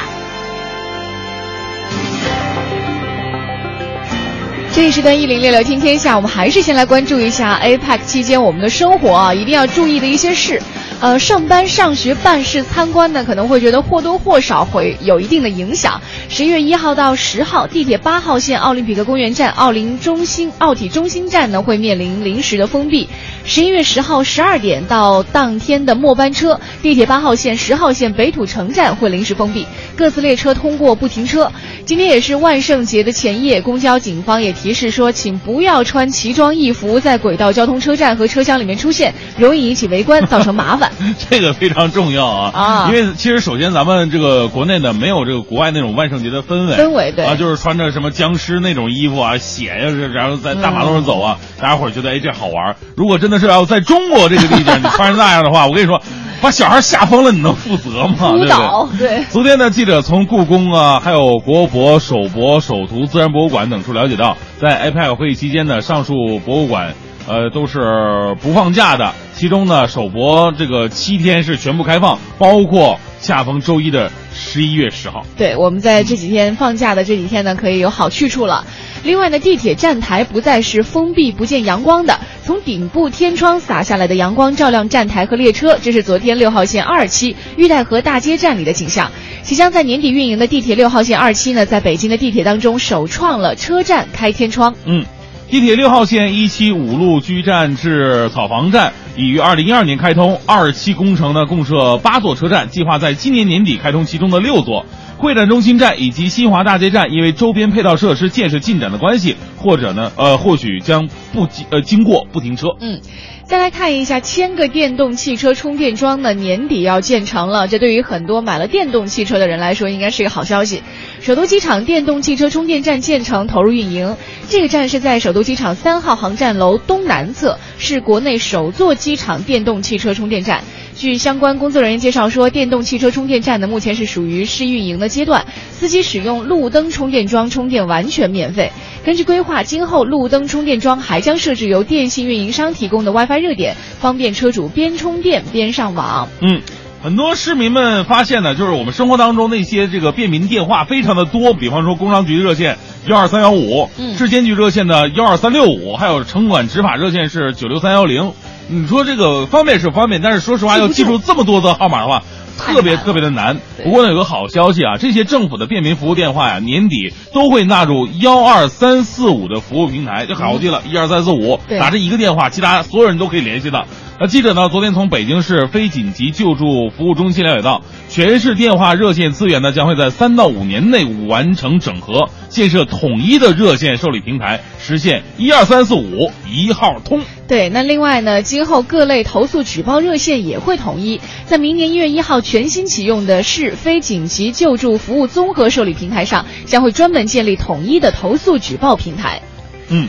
[4.71, 10.61] 这一时段一零六六听天下，我们还是先来关注一下 APEC 期间我们的生活啊，一定要注意的一些事。
[11.01, 16.01] 呃，上班、上学、办事、参观呢，可能会觉得或多或少会有一定的影响。
[16.29, 23.07] 十一月一号到十号，地铁八号线奥林匹克公园站、奥林中心、奥体中心站呢会面临临时的封闭。
[23.43, 31.51] 十一月十号十二点到当天的末班车，地铁八号线、十号线北土城站会临时封闭，各自列车通过不停车。
[31.85, 40.84] 今天也是万圣节的前夜，公交警方也提示说，请不要穿奇装异服在轨道交通车站和车厢里面出现，容易引起围观，造成麻烦。
[41.29, 52.75] 这个非常重要啊啊因为其实首先咱们这个国内呢没有这个国外那种万圣节的氛围，氛围对啊，就是穿着什么僵尸那种衣服啊，血呀、然后在大马路上走啊，大家伙儿觉得哎这好玩儿。
[52.95, 56.01] 如果真的是要在中国这个地界，你穿成那样的话，我跟你说，
[56.41, 58.31] 把小孩吓疯了，你能负责吗？
[58.37, 59.07] 对不对？
[59.17, 59.23] 对。
[59.31, 66.93] 昨天呢，记者从故宫啊，还有国博、首博、首图自然博物馆等处了解到，在 APEC 会议期间呢，上述博物馆
[67.27, 69.13] 呃都是不放假的。
[69.37, 75.25] 其中呢，首博这个七天是全部开放，包括恰逢周一的十一月十号。
[75.37, 78.65] 对，我们在这几天放假的这几天呢，可以有好去处了。
[79.03, 89.11] 另外呢，地铁站台不再是封闭不见阳光的，从顶部天窗洒下来的阳光照亮站台和列车，这是昨天六号线二期玉带河大街站里的景象。
[89.41, 94.73] 即将在年底运营的地铁六号线二期呢，在北京的地铁当中首创了车站开天窗。
[94.85, 95.05] 嗯，
[95.49, 104.85] 地铁六号线一期五路居站至草房站已于二零一二年开通，二期工程呢共设八座车站，计划在今年年底开通其中的六座。
[105.17, 112.67] 会展中心站以及新华大街站因为周边配套设施建设进展的关系，或者呢，呃，或许将不经呃经过不停车。
[112.79, 112.99] 嗯，
[113.45, 117.67] 再来看一下，千个电动汽车充电桩呢，年底要建成了。
[117.67, 120.83] 这对于很多买了电动汽车的人来说，应该是一个好消息。
[121.21, 124.15] 首都机场电动汽车充电站建成投入运营，
[124.49, 130.63] 这个站是在首都机场三号航站楼东南侧，是国内首座机场电动汽车充电站。
[130.97, 138.71] 据相关工作人员介绍说，电动汽车充电站呢，目前是属于试运营的阶段，司机使用路灯充电桩充电完全免费。
[139.03, 146.27] 根据规划，今后路灯充电桩还将设置由电信运营商提供的 WiFi 热点，方便车主边充电边上网。
[146.41, 146.61] 嗯，
[147.03, 158.33] 很多市民们发现呢，就是我们生活当中那些这个便民电话非常的多，比方说工商局热线幺二三幺五，嗯质监局热线的幺二三六五，还有城管执法热线是九六三幺零。
[158.67, 162.23] 你说这个方便是方便，但是说实话，要记住这么多的号码的话，
[162.57, 163.59] 特别特别的难。
[163.83, 173.85] 不过呢，有个好消息啊，这些政府的便民服务电话呀，年底都会纳入幺二三四五的服务平台，就好记了，一二三四五，打这一个电话，其他所有人都可以联系的。
[174.17, 187.19] 那记者呢，昨天从北京市非紧急救助服务中心了解到，全市电话热线资源呢将会在三到五年内完成整合，建设统一的热线受理平台，实现一二三四五一号通。
[187.45, 199.41] 对，那另外呢，今后各类投诉举报热线也会统一，在明年一月一号全新启用的市非紧急救助服务综合受理平台上，将会专门建立统一的投诉举报平台。
[199.89, 200.07] 嗯，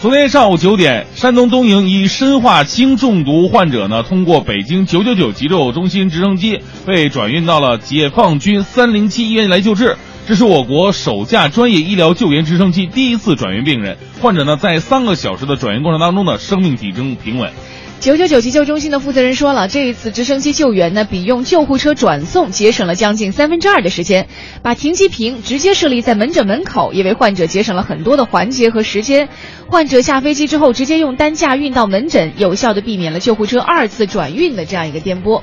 [0.00, 9.96] 昨天上午九点，山东东营一砷化氢中毒患者呢，通过北京九九九急救中心直升机被转运到了解放军三零七医院来救治。
[10.28, 17.50] 这是我国首架专业医疗救援直升机第一次转运病人，患者呢在三个小时的转运过程当中呢，生命体征平稳。
[18.00, 24.28] 九九九急救中心的负责人说了，这一次直升机救援呢，比用救护车转送节省了将近三分之二的时间，
[24.62, 29.28] 把停机坪直接设立在门诊门口，也为患者节省了很多的环节和时间。
[29.66, 35.42] 患者下飞机之后，直接用担架运到门诊，有效的避免了救护车二次转运的这样一个颠簸。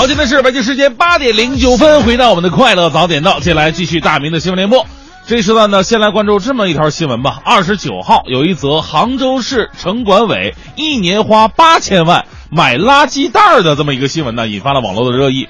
[0.00, 4.86] 好，现在是北京时间八点零九分，回到我们的快乐早点到，接下来继续大明的新闻联播。
[5.26, 7.42] 这一时段呢，先来关注这么一条新闻吧。
[7.44, 15.46] 二十九号有一则杭州市城管委一年花八千万买垃圾袋儿的这么一个新闻呢，引发了网络的热议。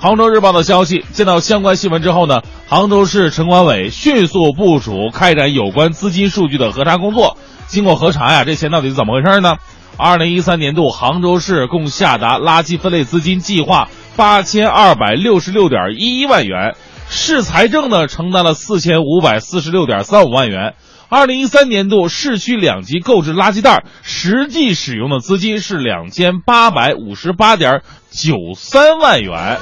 [0.00, 7.36] 杭州日报的消息，见到相关新闻之后呢，杭州市城管委迅速部署开展有关资金数据的核查工作。
[7.68, 9.58] 经过核查呀，这钱到底是怎么回事呢？
[9.96, 16.74] 二零一三年度，杭州市共下达垃圾分类资金计划八千二百六十六点一一万元，
[17.08, 20.74] 市财政呢承担了四千五百四十六点三五万元。
[21.08, 29.58] 二零一三年度市区两级购置垃圾袋实际使用的资金是两千八百五十八点九三万元。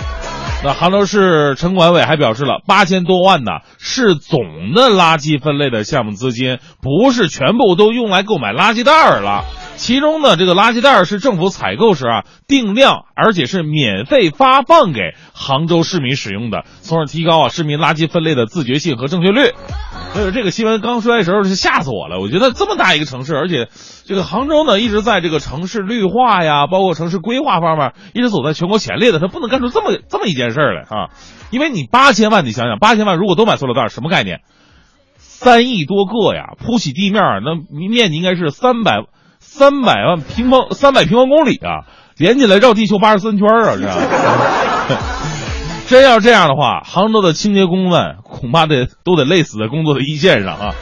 [0.63, 9.45] 那杭州市城管委还表示了，八千多万呢是总的垃圾分类的项目资金，不是全部都用来购买垃圾袋了。
[9.81, 19.55] 其中呢，这个垃圾袋是政府采购时啊定量，而且是免费发放给杭州市民使用的，从而提高啊市民垃圾分类的自觉性和正确率。
[20.13, 23.69] 所以这个新闻刚出来的时候是吓死我了，我觉得这么大一个城市，而且
[24.05, 31.09] 这个杭州呢一直在这个城市绿化呀，包括城市规划方面一直走在全国前列的，它不能干出这么这么一件事儿来啊！
[31.51, 34.43] 因为你八千万，你想想，八千万如果都买塑料袋，什么概念？
[35.17, 37.55] 三亿多个呀，铺起地面，那
[37.89, 39.05] 面积应该是三百
[39.53, 41.83] 三百万平方三百平方公里啊，
[42.17, 43.99] 连起来绕地球八十三圈啊，这样。
[45.89, 50.75] 真要这样的话，杭州的清洁工们恐怕得都得累死在工作的一线上啊。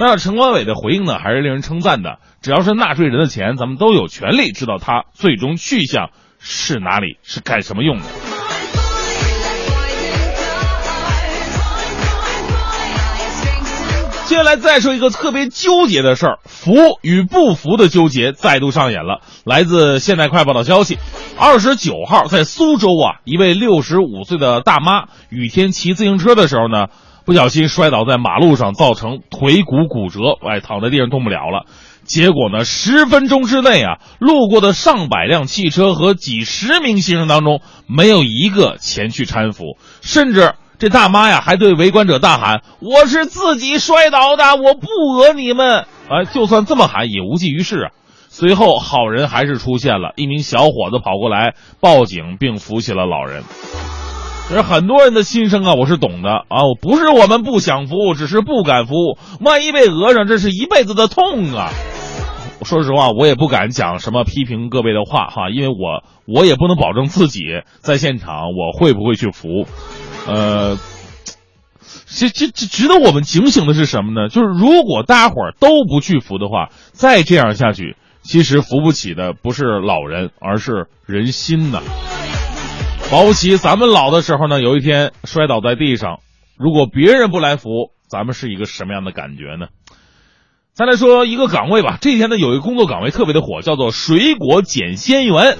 [0.00, 2.16] 那城管委的回应呢，还是令人称赞的。
[2.40, 6.08] 只要是纳税人的钱，咱们都有权利知道它最终去向
[6.38, 8.04] 是哪里，是干什么用的。
[14.34, 19.20] 接下来再说一个特别纠结的事儿，服与不服的纠结再度上演了。
[19.44, 20.98] 来自现代快报的消息，
[21.38, 26.88] 二十九号在苏州啊，一位六十五岁的大妈雨天骑自行车的时候呢，
[27.24, 31.66] 不小心摔倒在马路上，造成腿骨骨折，哎，躺在地上动不了了。
[32.02, 47.90] 结果呢，十分钟之内啊，路过的上百辆汽车和几十名新生当中，没有一个前去搀扶，甚至这大妈呀还对围观者大喊：“我是自己摔倒的，我不讹你们。”哎，就算这么喊也无济于事啊。
[48.28, 53.44] 随后，好人还是出现了，一名小伙子跑过来报警，并扶起了老人。
[54.48, 56.64] 这是很多人的心声啊，我是懂的啊。
[56.64, 58.94] 我不是我们不想扶，只是不敢扶。
[59.40, 61.70] 万一被讹上，这是一辈子的痛啊！
[62.62, 67.40] 说实话，我也不敢讲什么批评各位的话哈，因为我我也不能保证自己
[67.80, 69.66] 在现场我会不会去扶。
[70.26, 70.78] 呃，
[72.06, 74.28] 这这这值得我们警醒的是什么呢？
[74.28, 81.82] 就是如果大家伙儿都不去扶的话，再这样下去，其实扶不起的不是老人，而是人心呐。
[83.10, 86.20] 保不齐咱们老的时候呢，有一天摔倒在地上，
[86.56, 89.66] 如果别人不来扶，咱们是一个什么样的感觉呢？
[90.72, 95.56] 再来说一个岗位吧，这几天呢有一个工作岗位特别的火，叫做水果检鲜员。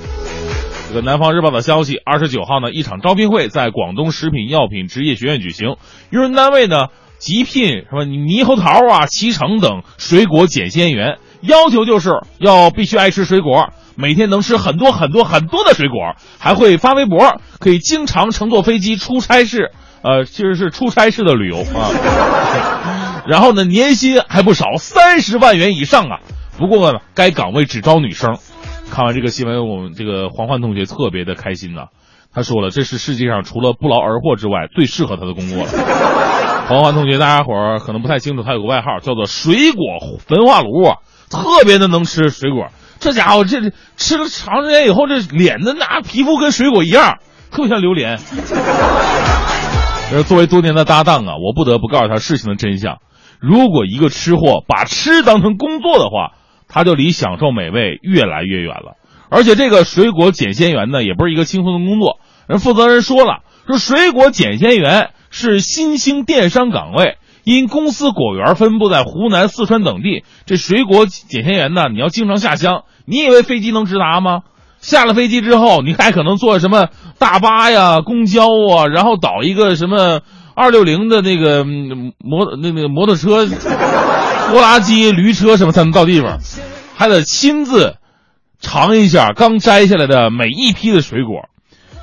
[1.00, 5.76] 南方日报的消息，二十九号呢，一场招聘会在广东食品药品职业学院举行，
[6.10, 6.86] 用人单位呢
[7.18, 13.70] 急聘什么猕猴桃啊、脐橙等水果检鲜员，要求就是要必须爱吃水果。
[13.96, 19.70] 每天能吃很多很多很多的水果，还会发微博，可以经常乘坐飞机出差式，
[20.02, 23.22] 呃，其实是出差式的旅游啊。
[23.28, 26.18] 然后呢，年薪还不少，三十万元以上啊。
[26.58, 28.36] 不过呢，该岗位只招女生。
[28.94, 31.86] 看完这个新闻，我们这个黄欢同学特别的开心呐。
[32.32, 35.68] 他说了，这是世界上除了不劳而获之外最适合他的工作了。
[36.70, 39.82] 黄欢同学，大家伙儿可能不太清楚，他有个外号叫做“水果
[40.24, 40.84] 焚化炉”，
[41.28, 42.68] 特别的能吃水果。
[43.00, 47.18] 这家伙这吃了长时间以后，这脸的那皮肤跟水果一样，
[47.50, 48.18] 特别像榴莲。
[50.28, 52.98] 作为多年的搭档啊，我不得不告诉他事情的真相。
[53.40, 56.34] 如果一个吃货把吃当成工作的话，
[56.74, 58.96] 他就离享受美味越来越远了。
[59.30, 62.18] 而且这个水果检鲜员呢，也不是一个轻松的工作。
[62.48, 67.16] 人负责人说了，说水果检鲜员是新兴电商岗位。
[67.44, 72.84] 因公司果园分布在湖南、四川等地，这水果检鲜员呢，你要经常下乡。
[73.04, 74.40] 你以为飞机能直达吗？
[74.80, 80.22] 下了飞机之后，你还可能坐什么大巴呀、公交啊，然后倒一个什么
[80.54, 83.46] 二六零的那个摩那那个摩托车、
[84.48, 86.38] 拖拉机、驴车什么才能到地方，
[86.96, 87.96] 还得亲自
[88.60, 91.48] 尝一下刚摘下来的每一批的水果，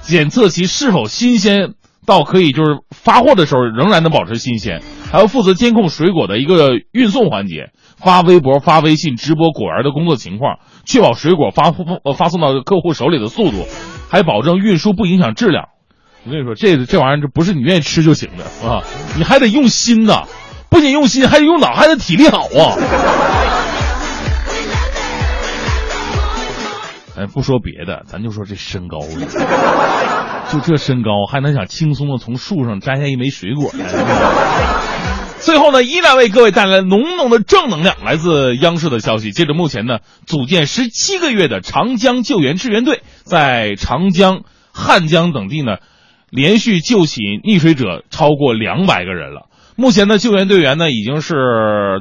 [0.01, 1.73] 检测其是否新鲜。
[2.03, 4.81] 到可以就是发货的时候仍然能保持新鲜，
[5.11, 11.71] 还要负责监控水果的一个运送环节，发微博、发微信直播果园的工作情况，确保水果发
[12.03, 13.67] 呃发送到客户手里的速度，
[14.09, 15.65] 还保证运输不影响质量。
[16.25, 18.81] 我跟你说，这这玩意儿这不是你愿意吃就行的啊，
[19.15, 20.23] 你还得用心呐，
[20.71, 22.77] 不仅用心，还得用脑，还得体力好啊。
[27.17, 29.05] 哎，不说别的，咱就说这身高了，
[30.49, 33.85] 就这身高还能想轻松的从树上摘下一枚水果来？
[35.41, 37.97] 最后呢，依然为各位带来浓浓的正能量。
[38.05, 45.77] 来自央视的消息，截止目前呢，组建十七个月的长江救援支援队，在长江、汉江等地呢，
[46.29, 49.49] 连续救起溺水者超过两百个人了。
[49.81, 51.33] 目前的救援队员呢，已经是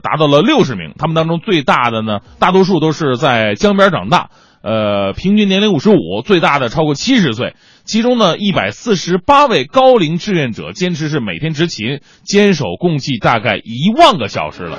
[0.02, 4.28] 达到了六十名，他们当中最大的呢，大多数都是在江边长大。
[4.62, 7.54] 呃，平均年龄五十五，最大的超过七十岁。
[7.84, 14.78] 其中呢，一百四十八位高龄志愿者坚持是每天执勤，坚守共计大概一万个小时了。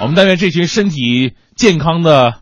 [0.00, 2.34] 我们但愿这群身体健康的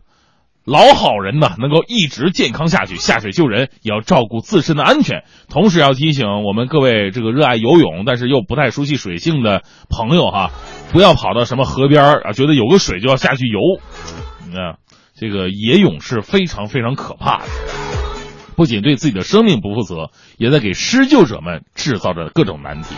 [0.65, 2.95] 老好人呢，能够一直健康下去。
[2.95, 10.51] 下水救人也要照顾自身的安全，同时要提醒我们各位这个热爱游泳但是又不太熟悉水性的朋友哈，
[10.91, 13.59] 不要跑到什么河边啊，觉得有个水就要下去游，
[14.57, 14.77] 啊。
[15.15, 17.45] 这个野泳是非常非常可怕的，
[18.57, 22.95] 不仅对自己的生命不负责，也在给施救者们制造着各种难题。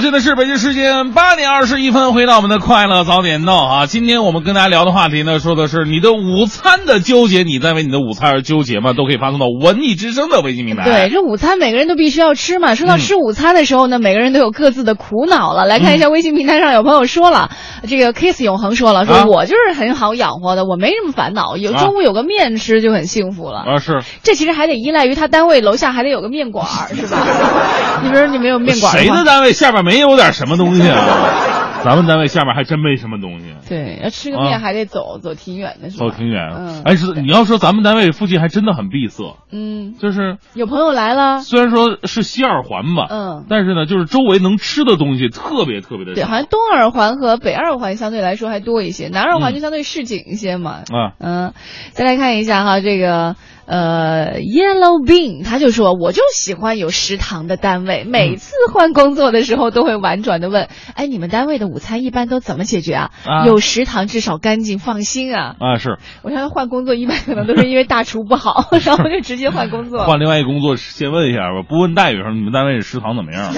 [0.00, 3.84] 好，现在是北京时间八点二十一分，回到我们的快乐早点到啊！
[3.84, 8.94] 今天我们跟大家聊的话题呢，说的是你的午餐的纠结，你在为你的午餐而纠结吗？
[8.94, 10.84] 都可以发送到文艺之声的微信平台。
[10.84, 12.74] 对，这午餐每个人都必须要吃嘛。
[12.74, 15.66] 说到嗯吃午餐的时候呢，每个人都有各自的苦恼了。
[15.66, 17.50] 来看一下微信平台上有朋友说了，
[17.86, 23.58] 这个 Kiss 永恒说了，说啊我就是很好养活的，我没什么烦恼，有啊中午有个面吃就很幸福了。
[23.58, 27.18] 啊，是这其实还得依赖于他单位楼下还得有个面馆，是吧？
[28.02, 30.98] 你比如说你没有面馆谁的单位下面没有点什么东西啊？
[31.82, 33.46] 咱们单位下面还真没什么东西。
[33.66, 36.08] 对，要吃个啊面还得走、走挺远的，是吧？
[36.08, 50.80] 走挺远，嗯哎，是你要说咱们单位附近还真的很闭塞，嗯，就是有朋友来了，虽然说是西二环吧，嗯但是呢，就是周围能吃的东西特别特别的对，好像东二环和北二环相对来说还多一些，南二环嗯就相对市井一些嘛。
[50.92, 51.16] 啊。
[51.18, 51.54] 嗯，
[51.92, 53.36] 再来看一下哈，这个
[53.70, 60.66] 呃，Yellow Bean 他就说，我就喜欢有食堂的单位，每次换工作的时候都会婉转的问，
[60.96, 63.10] 哎，你们单位的午餐一般都怎么解决啊？
[63.24, 65.54] 啊有食堂至少干净，放心啊。
[65.60, 70.04] 啊，是我让他换工作，一般可能都是因为大厨不好， 然后就直接换工作。
[70.04, 73.52] 换另外一个工作，先问一下吧，不问待遇上，你们单位食堂怎么样？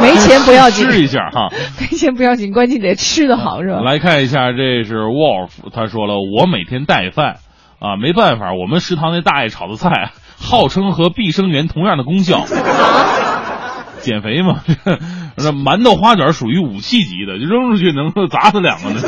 [0.00, 1.50] 没钱不要紧，试一下哈。
[1.78, 3.82] 没钱不要紧，关键得吃的好是吧？
[3.82, 7.36] 来看一下，这是 Wolf，他说了，我每天带饭
[7.80, 12.44] 啊，没办法，我们食堂那大爷炒的菜，号称和碧生源同样的功效。
[14.00, 14.74] 减肥嘛，这
[15.48, 19.00] 馒头花卷属于武器级的，就扔出去能够砸死两个呢。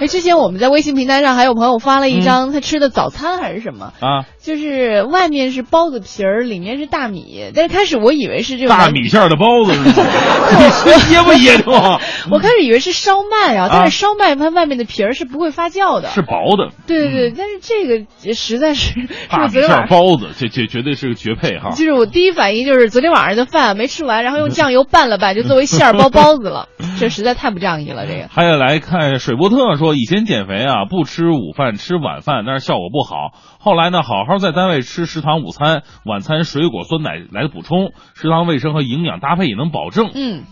[0.00, 7.50] 哎之前我们在微信平台上还有朋友发了一张他吃的早餐还是什么，啊，就是外面是包子皮儿，里面是大米。
[7.52, 9.84] 但是开始我以为是这个大米馅儿的包子是吗？
[10.56, 12.00] 你是噎不噎着啊？
[12.30, 16.08] 我开始以为是烧麦啊，但是烧麦它外面的皮儿是不会发酵的。
[16.10, 21.70] 是薄的，对对对，但是这个实在是是大米馅包子，这这绝对是个绝配哈。
[21.70, 26.68] 就是我第一反应就是昨天晚上的饭没吃完，然后用 酱油拌了拌，就作为馅儿包包子了。
[26.98, 28.28] 这实在太不仗义了，这个。
[28.28, 33.38] 还有来看水波特说，以前减肥啊，不吃午饭，吃晚饭，但是效果不好。
[33.60, 40.10] 后来呢，好好在单位吃食堂午餐，晚餐水果酸奶来补充，食堂卫生和营养搭配也能保证。
[40.14, 40.44] 嗯，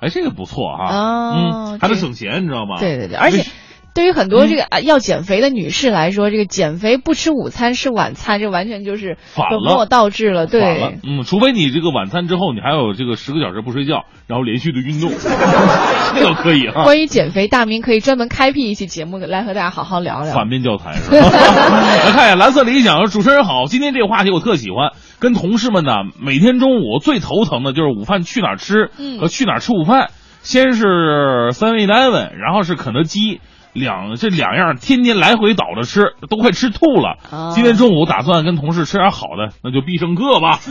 [0.00, 1.34] 哎，这个不错哈，哦
[1.72, 2.78] 嗯，还能省钱，你知道吗？
[2.80, 3.44] 对对对，而且为
[3.94, 10.46] 对于很多这个啊要减肥的女士来说，这个减肥不吃午餐吃晚餐，这完全就是本末倒置了。
[10.46, 15.10] 对，，嗯，除非你这个晚餐之后，你还有这个十个小时不睡觉，然后连续的运动，
[16.14, 16.84] 这都可以哈。
[16.84, 20.32] 关于减肥，大明可以专门开辟一期节目来和大家好好聊聊。
[20.34, 21.16] 反面教材是吧？
[21.28, 30.08] 来看一下蓝色理想，主持人好，今天这个话题我特喜欢，跟同事们呢，每天中午最头疼的就是午饭去哪儿吃嗯和去哪儿吃午饭。
[30.42, 33.40] 先是 Seven Eleven，然后是肯德基，
[33.72, 37.16] 两这两样天天来回倒着吃，都快吃吐了。
[37.30, 40.60] 啊今天中午打算跟同事吃点好的，那就必胜客吧。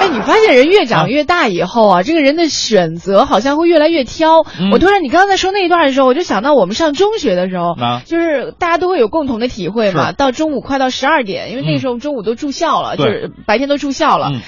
[0.00, 4.42] 哎，你发现人越长越大以后啊，这个人的选择好像会越来越挑。
[4.60, 10.12] 嗯我突然，你刚才说那一段的时候，我就想到我们上中学的时候，啊就是大家都会有共同的体会嘛。
[10.12, 14.30] 到中午快到十二点，因为那时候中午都住校了，就是白天都住校了。
[14.32, 14.40] 嗯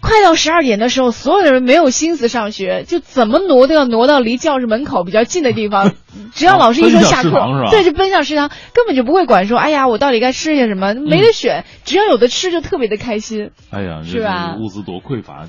[0.00, 5.92] 快到十二点的时候，所有的人没有心思上学，就怎么挪都要挪到离教室门口比较近的地方。
[6.34, 7.30] 只要老师一说下课，
[7.70, 13.50] 对，就奔向食堂，根本就不会管说，哎呀，我到底该吃些什么，没得选，只要有的吃就特别的开心。
[13.70, 15.46] 哎呀，是吧物资多匮乏。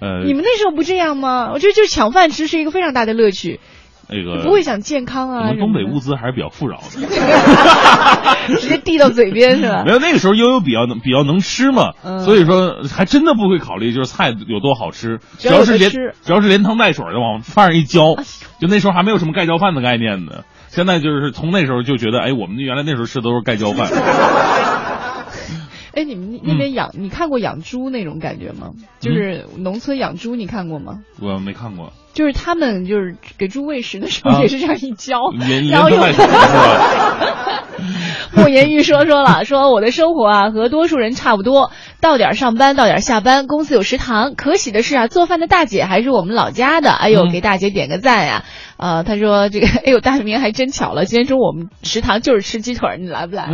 [0.00, 1.50] 呃，你们那时候不这样吗？
[1.54, 3.60] 我觉得就是抢饭吃是一个非常大的乐趣，
[4.08, 5.48] 那个不会想健康啊。
[5.48, 6.84] 我们东北物资还是比较富饶的。
[8.60, 9.92] 直接递到嘴边是吧 没？
[9.92, 18.16] 有那个时候悠悠比较能比较能吃嘛，嗯所以说还真的不会考虑就是菜有多好吃，只要是连只要是连汤带水的往饭上一浇，
[18.60, 20.42] 就那时候还没有什么盖浇饭的概念呢。
[20.68, 23.88] 现在就是从那时候就觉得，哎，我们原来那时候吃的都是盖浇饭，
[25.94, 28.70] 哎，你们那那边养，你看过养猪那种感觉吗？
[28.98, 30.98] 就是农村养猪，你看过吗？
[31.20, 31.92] 我没看过。
[32.14, 37.64] 就是他们就是给猪喂食的时候啊也是这样一浇，连然后用连汤带水是吧？
[38.36, 44.34] 莫言玉说说了， 说我的生活啊和多数人差不多，到点儿上班，到点儿下班，公司有食堂。
[44.34, 48.44] 可喜的是啊，做饭的大姐还是我们老家的，哎呦，嗯给大姐点个赞呀！
[48.76, 53.48] 呃，他说这个， 哎呦，大明还真巧了，今天中午我们食堂就是吃鸡腿，你来不来？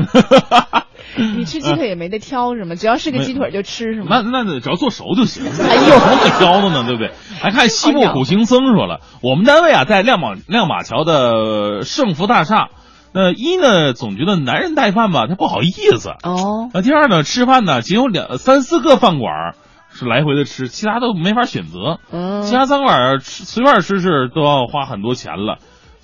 [1.25, 2.75] 你吃鸡腿也没得挑是吗？
[2.75, 4.31] 只要是个鸡腿就吃是那吗？
[4.45, 6.85] 那只要做熟就行， 哎呦有什么可挑的呢？
[6.87, 7.13] 对不对？
[7.41, 12.69] 还看西部苦行僧说了，我们单位啊在亮马亮马桥的盛福大厦。
[13.13, 16.11] 那一呢，总觉得男人带饭吧，他不好意思。
[16.23, 19.57] 哦，那第二呢，吃饭呢，仅有两三四个饭馆
[19.93, 21.99] 是来回的吃，其他都没法选择。
[22.13, 25.59] 嗯，其他餐馆吃随便吃吃都要花很多钱了，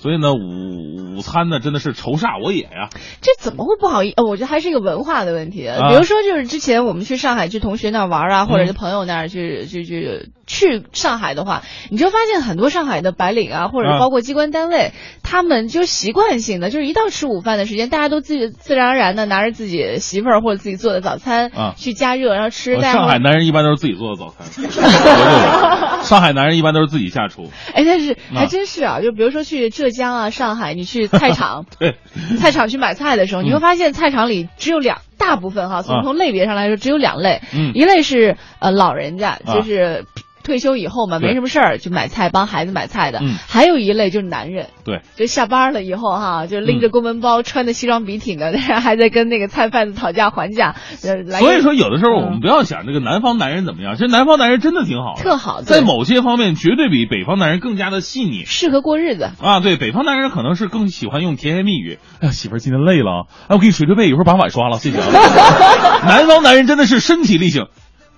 [0.06, 2.90] 所以呢，午午餐呢真的是愁煞我也呀。
[3.22, 4.12] 这怎么会不好意？
[4.12, 5.66] 呃，我觉得还是一个文化的问题。
[5.66, 13.98] 啊比如说，就是之前我们去上海去同学那玩啊，或者嗯是朋友那儿去去去去上海的话，你就发现很多上海的白领啊，或者啊。
[13.98, 14.92] 包括机关单位，
[15.22, 21.74] 他们就习惯性的，就是一到吃午饭的时间，大家都自自然而然的拿着自己媳妇儿或者自己做的早餐啊。
[21.76, 22.80] 去加热，然后吃。
[22.80, 24.70] 上海男人一般都是自己做的早餐，
[26.04, 27.50] 上海男人一般都是自己下厨。
[27.74, 28.36] 哎，但是啊。
[28.36, 31.96] 还真是啊，就比如说去浙江啊、上海，你去菜场， 对，
[32.38, 36.02] 菜场去买菜的时候，你会嗯发现菜场里只有两大部分哈，从啊。
[36.04, 37.72] 从类别上来说只有两类，嗯。
[37.74, 39.54] 一类是呃老人家，啊。
[39.54, 40.04] 就是
[40.46, 44.68] 退休以后嘛，没什么事儿就买菜帮孩子买菜的，嗯还有一类就是男人。
[44.84, 50.76] 对，就下班了以后哈，就拎着嗯公文包，穿的西装笔挺的，但是还在跟那个菜贩子讨价还价。
[51.02, 58.44] 呃，所以说有的时候嗯我们不要想这个南方男人怎么样，其实南方男人真的挺好的，特好在某些方面绝对比北方男人更加的细腻。
[58.44, 59.30] 适合过日子。
[59.42, 61.98] 啊，对，北方男人可能是更喜欢用甜言蜜语。
[62.20, 65.06] 哎呀，媳妇儿今天累了啊，哎，我给你捶捶背，一会儿把碗刷了，谢谢啊。
[66.06, 67.66] 南方男人真的是身体力行，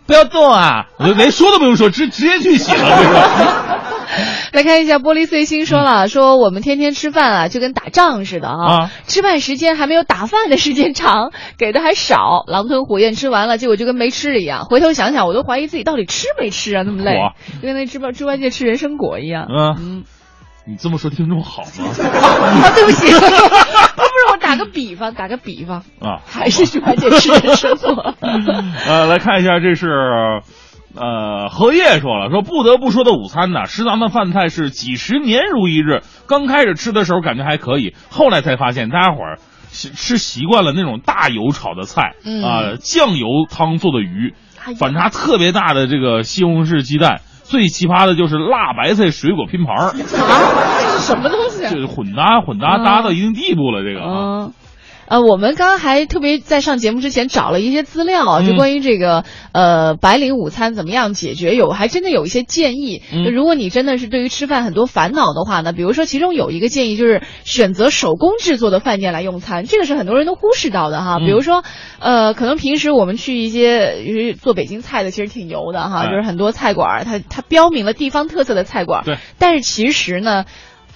[0.09, 3.79] 不要动啊，我就连说都不用说，直直接去洗了，是吧？
[4.55, 14.65] 来看一下玻璃碎心说了，说我们天天吃饭啊，就跟打仗似的啊，吃饭时间还没有打饭的时间长，给的还少，狼吞虎咽吃完了，结果就跟没吃一样。
[14.65, 19.47] 回头想想，我都怀疑自己到底吃没吃啊，那么累哇，就跟那猪八猪八戒吃人参果一样。
[19.51, 20.05] 嗯嗯，
[20.67, 21.69] 你这么说听众好吗？
[22.01, 23.13] 啊，对不起，
[24.49, 28.15] 打个比方，打个比方，啊，还是猪八戒吃人参果。
[28.89, 29.89] 呃，来看一下，这是。
[30.97, 36.01] 呃，荷叶说了，说不得不说的午餐呢，食堂的饭菜是几十年如一日。
[36.27, 39.39] 刚开始吃的时候感觉还可以，后来才发现大家伙儿
[39.71, 44.35] 吃吃习惯了那种大油炒的菜，嗯啊、酱油汤做的鱼，
[44.79, 51.71] 反差特别大的这个西红柿鸡蛋，最奇葩的就是辣白菜水果拼盘儿，啊，这是什么东西啊？
[51.73, 54.53] 这混搭混搭嗯搭到一定地步了，这个啊，嗯。
[55.09, 63.03] 呃，我们刚刚还特别在上节目之前找了一些资料啊，嗯就关于这个呃白领午餐怎么样解决，有还真的有一些建议。
[63.11, 71.17] 嗯就如果你真的是对于吃饭很多烦恼的话呢，比如说其中有一个建议就是选择手工制作的饭店来用餐，这个是很多人都忽视到的哈。
[71.17, 71.65] 嗯比如说，
[71.99, 80.45] 呃，可能平时我们去一些做北京菜的其实挺油的哈，哎就是很多菜馆儿它它标明了地方特色的菜馆儿，对，但是其实呢。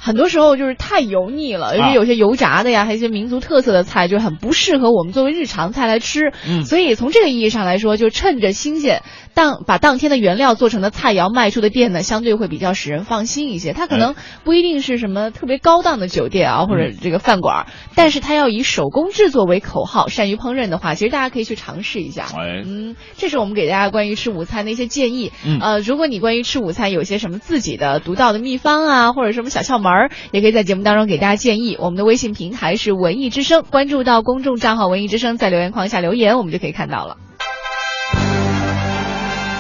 [0.04, 6.32] 很多时候就是太油腻了，尤啊其有些油炸的呀，还有一些民族特色的菜，就很不适合我们作为日常菜来吃。
[6.44, 13.72] 嗯所以从这个意义上来说，就趁着新鲜，当把当天的原料做成的菜肴卖出的店呢，相对会比较使人放心一些。
[13.72, 22.24] 它可能不一定是什么特别高档的酒店啊，或者这个饭馆，但是它要以手工制作为口号，善于烹饪的话，其实大家可以去尝试一下。
[22.24, 25.30] 哎嗯，这是我们给大家关于吃午餐的一些建议。
[25.46, 31.76] 嗯呃，如果你关于吃午餐有些什么自己的独到的秘方啊，或者什么小窍门儿，也可以在节目当中给大家建议。
[31.78, 37.16] 我们的微信平台是文艺之声，关注到公众账号文艺之声，在留言框下留言，我们就可以看到了。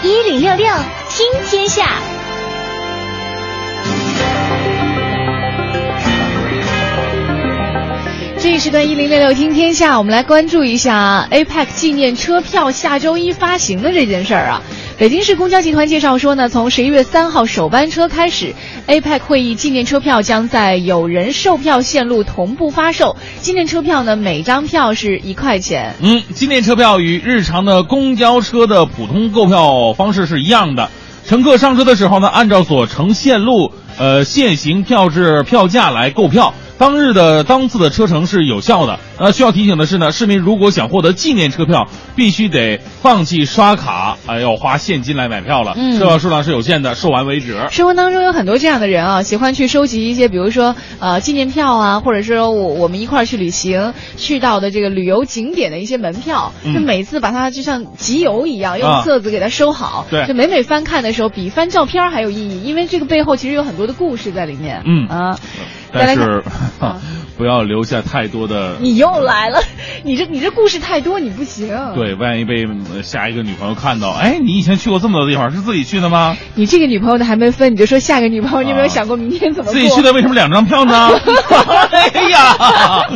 [0.02, 0.66] 一零六六
[1.10, 2.21] 听天下。
[8.42, 14.62] 这一时段一零六六听天下，我们来关注一下 APEC 纪念车票下周一发行的这件事儿啊。
[14.98, 18.52] 北京市公交集团介绍说呢，从十一月三号首班车开始
[18.88, 23.16] ，APEC 会议纪念车票将在有人售票线路同步发售。
[23.40, 25.94] 纪念车票呢，每张票是一块钱。
[26.00, 30.90] 嗯，纪念车票与日常的公交车的普通购票方式是一样的。
[31.28, 36.52] 乘客上车的时候呢，按照所乘线路、呃现行票制票价来购票。
[36.82, 38.98] 当日的当次的车程是有效的。
[39.16, 45.74] 呃，需要提醒的是呢，市民如果想获得纪念车票，必须得放弃刷卡，啊、要花现金来买票了。
[45.76, 47.56] 嗯车票数量是有限的，售完为止。
[47.70, 60.04] 生活当中有很多这样的人啊，喜欢去收集一些，比如说呃纪念票啊，或者说我我们一块儿去旅行去到的这个旅游景点的一些门票，嗯就每次把它就像集邮一样，用啊册子给它收好。
[60.10, 64.82] 对就每每翻看的时候，比翻照片还有意义，因为这个背后其实有很多的故事在里面。
[64.84, 65.38] 嗯啊，
[65.92, 66.42] 但是、
[66.80, 67.00] 啊
[67.42, 69.60] 不要留下太多的你又来了，
[70.04, 72.64] 你这你这故事太多，你不行。，对，万一被
[72.94, 76.36] 呃下一个女朋友看到，哎，你以前去过这么多地方，是自己去的吗？
[76.54, 79.74] 你这个女朋友的还没分，你就说下个女朋友，你有没有想过明天怎么过？
[79.74, 81.08] 自己去的 为什么两张票呢？
[81.90, 83.08] 哎呀，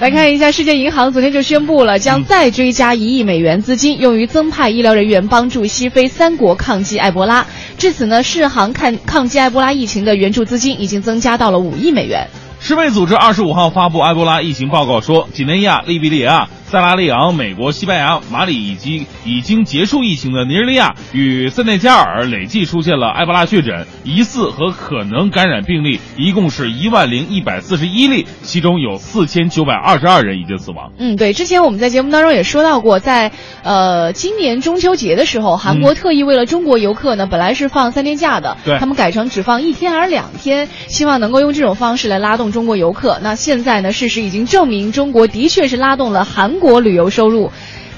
[0.00, 7.46] 来看一下，世界银行昨天就宣布了，将再追加一亿美元资金，用于增派医疗人员帮助西非三国抗击埃博拉。
[7.78, 12.28] 至此呢，世行抗抗击埃博拉疫情的援助资金已经增加到了五亿美元。
[12.62, 30.92] 世卫组织二十五号发布埃博拉疫情报告说，几内亚、利比里亚、塞拉利昂、美国、西班牙、马里以及已经结束疫情的尼日利亚与塞内加尔累计出现了埃博拉确诊，疑似和可能感染病例一共是一万零一百四十一例，其中有四千九百二十二人已经死亡。
[30.96, 33.32] 嗯，对，之前我们在节目当中也说到过，在
[33.64, 43.18] 呃今年中秋节的时候，韩国特意为了中国游客呢，本来是放三天假的，对他们改成只放一天还是两天，希望能够用这种方式来拉动中国游客。
[43.20, 47.50] 那现在呢，事实已经证明，中国的确是拉动了韩国旅游收入。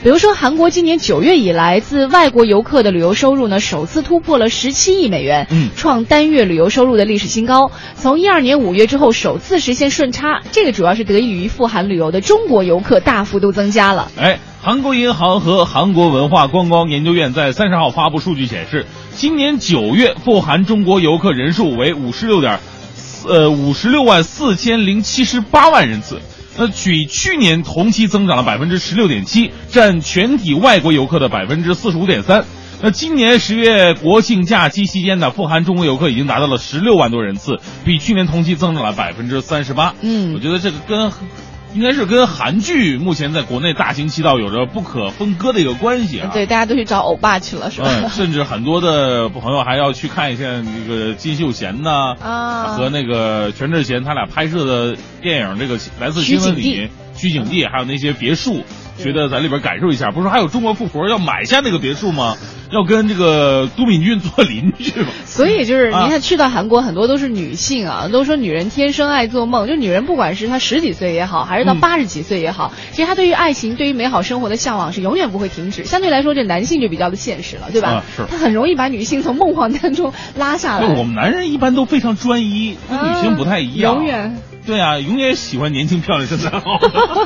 [0.03, 7.71] 比如说，韩国今年九月以来，自外国游客的旅游收入呢，首次突破了十七亿美元，嗯创单月旅游收入的历史新高。
[7.95, 14.11] 从一二年五月之后，首次实现顺差，这个主要是得益于赴韩旅游的中国游客大幅度增加了。
[14.19, 22.59] 哎，韩国银行和韩国文化观光研究院在三十号发布数据显示，今年九月赴韩中国游客人数为五十六点，
[23.29, 26.19] 呃五十六万四千零七十八万人次。
[26.57, 32.45] 那比去年同期增长了百分之十六点七，占全体外国游客的百分之四十五点三。
[32.83, 39.95] 那今年十月国庆假期期间呢，富含中国游客已经达到了十六万多人次，比去年同期增长了百分之三十八。
[40.03, 41.13] 嗯我觉得这个跟
[41.75, 46.31] 应该是跟韩剧目前在国内大行其道有着不可分割的一个关系啊。
[46.33, 47.89] 对，大家都去找欧巴去了，是吧？
[47.89, 58.65] 嗯，甚至很多的朋友还要去看一下那个金秀贤呐、啊和那个全智贤他俩拍摄的电影这个《来自新闻里》取景地，还有那些别墅，
[58.99, 60.11] 觉得在里边感受一下。
[60.11, 62.37] 不是还有中国富婆要买下那个别墅吗？
[62.71, 65.09] 要跟这个都敏俊做邻居吗？
[65.27, 69.67] 所以就是啊你看，去到韩国很多都是女性啊，都说女人天生爱做梦。
[69.69, 75.85] 就女人不管是她十几岁也好，还是到嗯八十几岁也好，其实她对于爱情、对于美好生活的向往是永远不会停止。
[75.85, 77.89] 相对来说，这男性就比较的现实了，对吧？
[77.91, 80.87] 啊是他很容易把女性从梦幻当中拉下来。
[80.87, 83.93] 对，我们男人一般都非常专一，跟女性不太一样。
[83.93, 84.37] 啊永远。
[84.65, 86.79] 对啊，永远喜欢年轻漂亮身材好。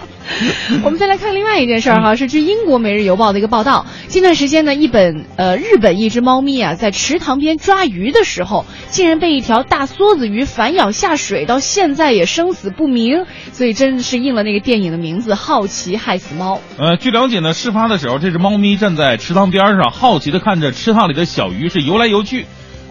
[0.83, 16.57] 我们再来看另外一件事儿哈，是据英国《每日邮报》的一个报道，近段时间呢，一本呃日本一只猫咪啊，在池塘边抓鱼的时候，竟然被一条大梭子鱼反咬下水，到现在也生死不明，所以真是应了那个电影的名字《好奇害死猫》。
[16.79, 22.47] 呃，据了解呢，事发的时候，这只猫咪站在池塘边上，好奇的看着池塘里的小鱼是游来游去。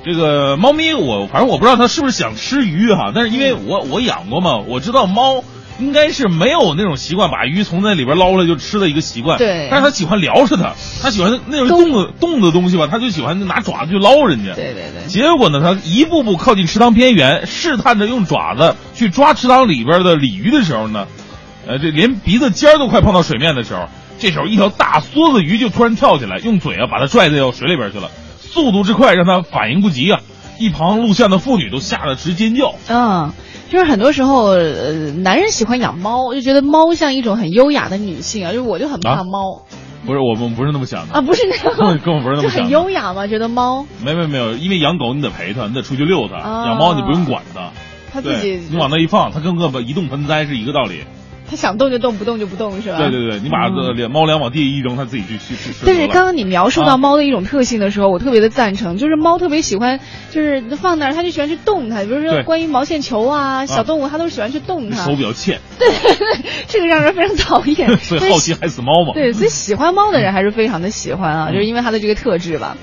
[0.06, 5.44] 这个猫咪我反正我不知道它是不是想吃鱼哈，但是因为我我养过嘛，我知道猫
[5.80, 9.40] 应该是没有那种习惯把鱼从那里边捞出来就吃的一个习惯。
[9.40, 14.54] 对但是它喜欢撩着它，它喜欢那种动的动的东西吧，它就喜欢拿爪子去捞人家。
[14.54, 15.08] 对对对。
[15.08, 21.08] 结果呢，它一步步靠近池塘边缘，试探着用爪子去抓池塘里边的鲤鱼的时候呢，
[21.66, 23.90] 呃，这连鼻子尖儿都快碰到水面的时候，
[24.20, 28.12] 这时候一条大梭子鱼就突然跳起来，用嘴啊把它拽到水里边去了，
[28.56, 30.22] 速度之快让他反应不及啊！
[30.58, 32.74] 一旁录像的妇女都吓得直尖叫。
[32.88, 33.34] 嗯，
[33.70, 39.62] 就是很多时候，呃，男人喜欢养猫，就觉得猫像一种很优雅的女性啊，就是我就很怕啊猫
[40.06, 42.70] 不是，我们不是那么想的啊，不是那样，根本不是那么想的。
[42.70, 47.72] 优雅嘛，觉得猫没没没有，因为养狗你得陪它，你得出去遛它；啊养猫你不用管它。
[48.14, 51.02] 它自己，你往那一放，它跟个移动盆栽是一个道理。
[51.50, 52.98] 它想动就动，不动就不动，是吧？
[52.98, 55.86] 对对对，你把嗯这猫粮往地里一扔，它自己去去去吃。
[55.86, 60.00] 但是刚刚你描述啊到猫的一种特性的时候，我特别的赞成，就是猫特别喜欢，
[60.32, 62.04] 就是放那儿，它就喜欢去动它。
[62.04, 65.04] 比如说关于毛线球啊、小动物，它都喜欢去动它。
[65.04, 67.96] 手比较欠， 对对对，这个让人非常讨厌。
[68.00, 69.14] 所以好奇害死猫嘛。
[69.14, 72.76] 对，所以喜欢猫的人还是非常的喜欢啊，就是因为它的这个特质吧。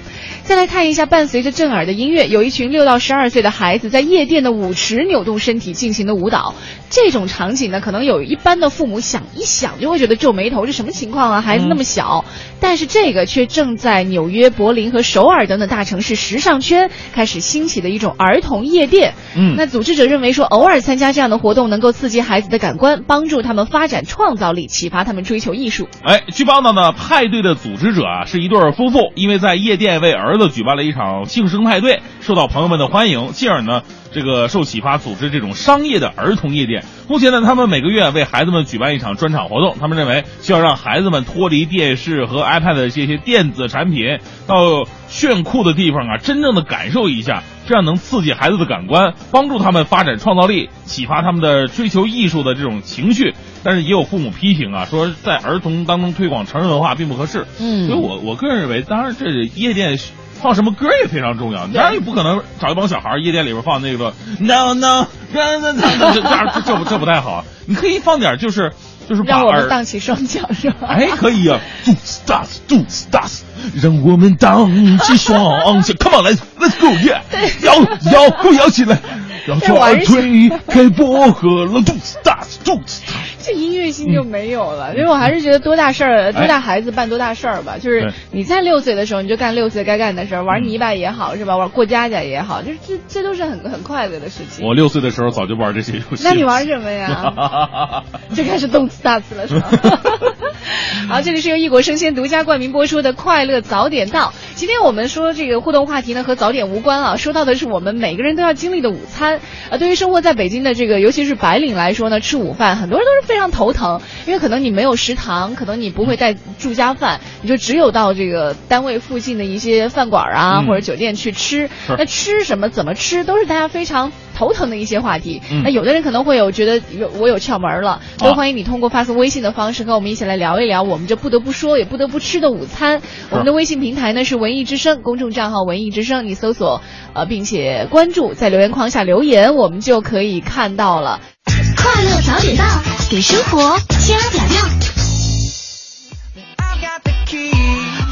[0.44, 6.54] 再来看一下，伴随着震耳的音乐，有一群六到十二岁的孩子在夜店的舞池扭动身体进行的舞蹈。
[6.90, 11.40] 这种场景呢，可能有一般的父母想一想就会觉得皱眉头，这什么情况啊？
[11.40, 12.26] 孩子那么小，
[12.60, 19.14] 但是这个却正在纽约、柏林和首尔等等大城市时尚圈开始兴起的一种儿童夜店。
[19.34, 25.88] 嗯那组织者认为说，偶尔参加这样的活动能够刺激孩子的感官，帮助他们发展创造力，启发他们追求艺术。
[26.04, 33.82] 哎，据报道呢，派对的组织者啊是一对夫妇，因为在夜店为儿子举办了一场庆生派对，受到朋友们的欢迎，进而呢，
[34.12, 36.84] 这个受启发组织这种商业的儿童夜店。
[37.08, 53.34] 目前呢，他们每个月为孩子们举办一场专场活动，他们认为需要让孩子们脱离电视和 iPad 的这些电子产品，到炫酷的地方啊，真正的感受一下，这样能刺激孩子的感官，帮助他们发展创造力，启发他们的追求艺术的这种情绪。
[53.64, 57.46] 但是也有父母批评啊，说在儿童当中推广成人文化并不合适。
[57.60, 59.98] 嗯所以我我个人认为，当然这夜店
[60.42, 65.80] 放什么歌也非常重要，当然也不可能找一帮小孩夜店里边放那个 no no no no no，
[66.12, 67.44] 这这这这不这不太好。
[67.66, 68.72] 你可以放点就是
[69.08, 70.88] 就是把让我们荡起双脚是吧？
[70.88, 73.40] 哎， 可以啊，do stars do stars，
[73.80, 77.20] 让我们荡起双脚，Come on，let's let's go，yeah，
[77.64, 77.74] 摇
[78.12, 78.98] 摇摇起来，
[79.46, 83.31] 让这玩意儿推开薄荷了，do stars do stars。
[83.42, 87.76] 这音乐性就没有了，因为我还是觉得多大事儿，多大孩子办多大事儿吧。
[87.78, 91.56] 就是你在六岁的时候，你就干六岁该干的事儿，玩泥巴也好，是吧？
[91.56, 94.66] 玩过家家也好，就是这这都是很很快乐的事情。
[94.66, 96.22] 我六岁的时候早就玩这些游戏。
[96.24, 97.34] 那你玩什么呀？
[98.34, 99.70] 就开始动词大词了，是吧？
[101.08, 104.28] 好，这里是由异国生鲜独家冠名播出的《快乐早点到》。
[104.54, 109.40] 今天我们说这个互动话题呢和早点无关啊，说到的是我们每个人都要经历的午餐。
[109.70, 121.70] 呃，对于生活在北京的这个，尤其是白领来说呢，吃午饭很多人都是非常头疼，因为可能你没有食堂，可能你不会带住家饭，你就只有到这个单位附近的一些饭馆啊、嗯或者酒店去吃。
[121.88, 125.40] 那吃什么、怎么吃，都是大家非常头疼的一些话题。
[125.50, 133.00] 嗯那有的人可能会有觉得有我有窍门了，都啊欢迎你通过发送微信的方式和我们一起来聊一聊我们这不得不说也不得不吃的午餐。
[133.30, 136.82] 我们的微信平台呢是文艺之声公众账号文艺之声，你搜索
[137.14, 141.20] 呃并且关注，在留言框下留言，我们就可以看到了。
[141.46, 142.64] 快乐早点到，
[143.10, 144.60] 给生活加点料。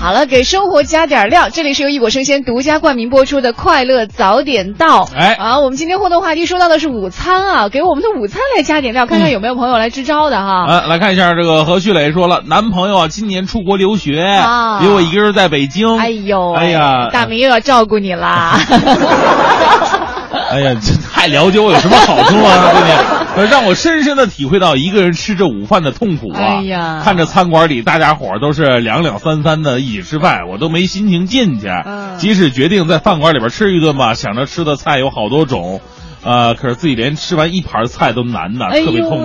[0.01, 1.49] 好了，给生活加点料。
[1.51, 5.05] 这里是由一果生鲜独家冠名播出的《快乐早点到》。
[5.15, 10.65] 哎啊，我们今天互动话题说到的是午餐啊，给我们的午餐来加点料，看看有没有朋友来支招的哈。
[10.67, 15.99] 啊，来看一下这个何旭磊说了，男朋友啊今年出国留学，啊留我一个人在北京。
[15.99, 18.59] 哎呦，哎呀，大明又要照顾你啦。
[20.51, 22.73] 哎呀，这太了解我有什么好处啊？
[22.73, 23.20] 对不对？
[23.41, 26.41] 呃让我深深的体会到一个人吃着午饭的痛苦啊！
[26.41, 31.69] 哎呀看着餐馆里大家伙都是两两三三的一起吃饭，我都没心情进去。
[31.69, 35.81] 嗯即使决定在饭馆里边吃一顿吧，想着吃的菜有好多种，
[36.23, 39.25] 呃，可是自己连吃完一盘菜都难呐，哎特别痛苦。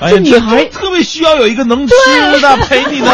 [0.00, 1.94] 哎呀，这女孩特别需要有一个能吃
[2.40, 3.06] 的 陪你的。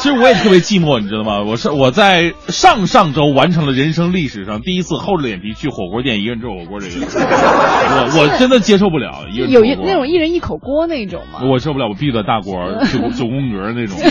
[0.00, 1.40] 其实我也特别寂寞，你知道吗？
[1.46, 11.40] 我是我在上上周完成了人生历史上第一次厚着脸皮去火锅店一个人吃火锅这个，我我真的接受不了一个人有一那种一人一口锅那种吗？
[11.44, 12.54] 我受不了，我必须得大锅
[12.90, 13.98] 九九宫格那种。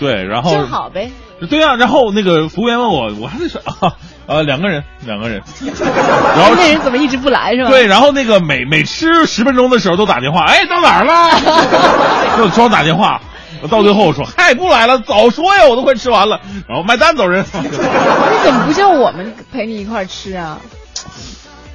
[0.00, 1.10] 对，然后正好呗。
[1.50, 3.92] 对啊，然后那个服务员问我，我还得说 啊
[4.26, 5.42] 啊两个人两个人，
[5.76, 7.68] 然后那人怎么一直不来是吧？
[7.68, 12.36] 对，然后那个每每吃十分钟的时候都打电话，哎，到哪儿了？
[12.36, 13.20] 给我装打电话。
[13.70, 17.44] 到最后我说，嗨，不来了，早说呀，我都快吃完了，然后买单走人。
[17.62, 17.68] 你
[18.44, 20.58] 怎么不叫我们陪你一块儿吃啊？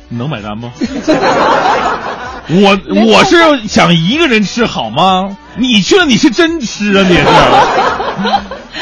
[0.10, 0.72] 你能买单吗？
[2.52, 5.38] 我我是想一个人吃好吗？
[5.56, 7.24] 你去了你是真吃啊，你是？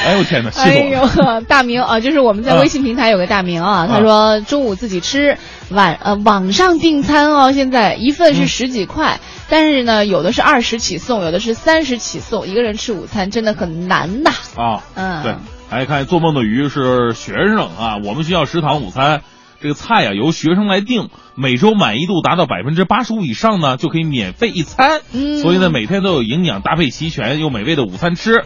[0.05, 1.33] 哎呦我天哪，气哎死我了！
[1.35, 5.37] 呦，大明啊，就是我们在微信平台有个大明啊，他说中午自己吃，
[5.69, 14.31] 晚呃网上订餐哦，现在一份是十几块，但是呢有的是二十起送，有的是三十起送，一个人吃午餐真的很难呐。
[14.55, 15.35] 啊，嗯对，
[15.69, 19.21] 来看做梦的鱼是学生啊，我们学校食堂午餐。
[19.59, 25.01] 这个菜呀、由学生来定，每周满意度达到百分之八十五以上呢，就可以免费一餐。
[25.11, 28.43] 嗯所以呢，每天都有营养搭配齐全又美味的午餐吃。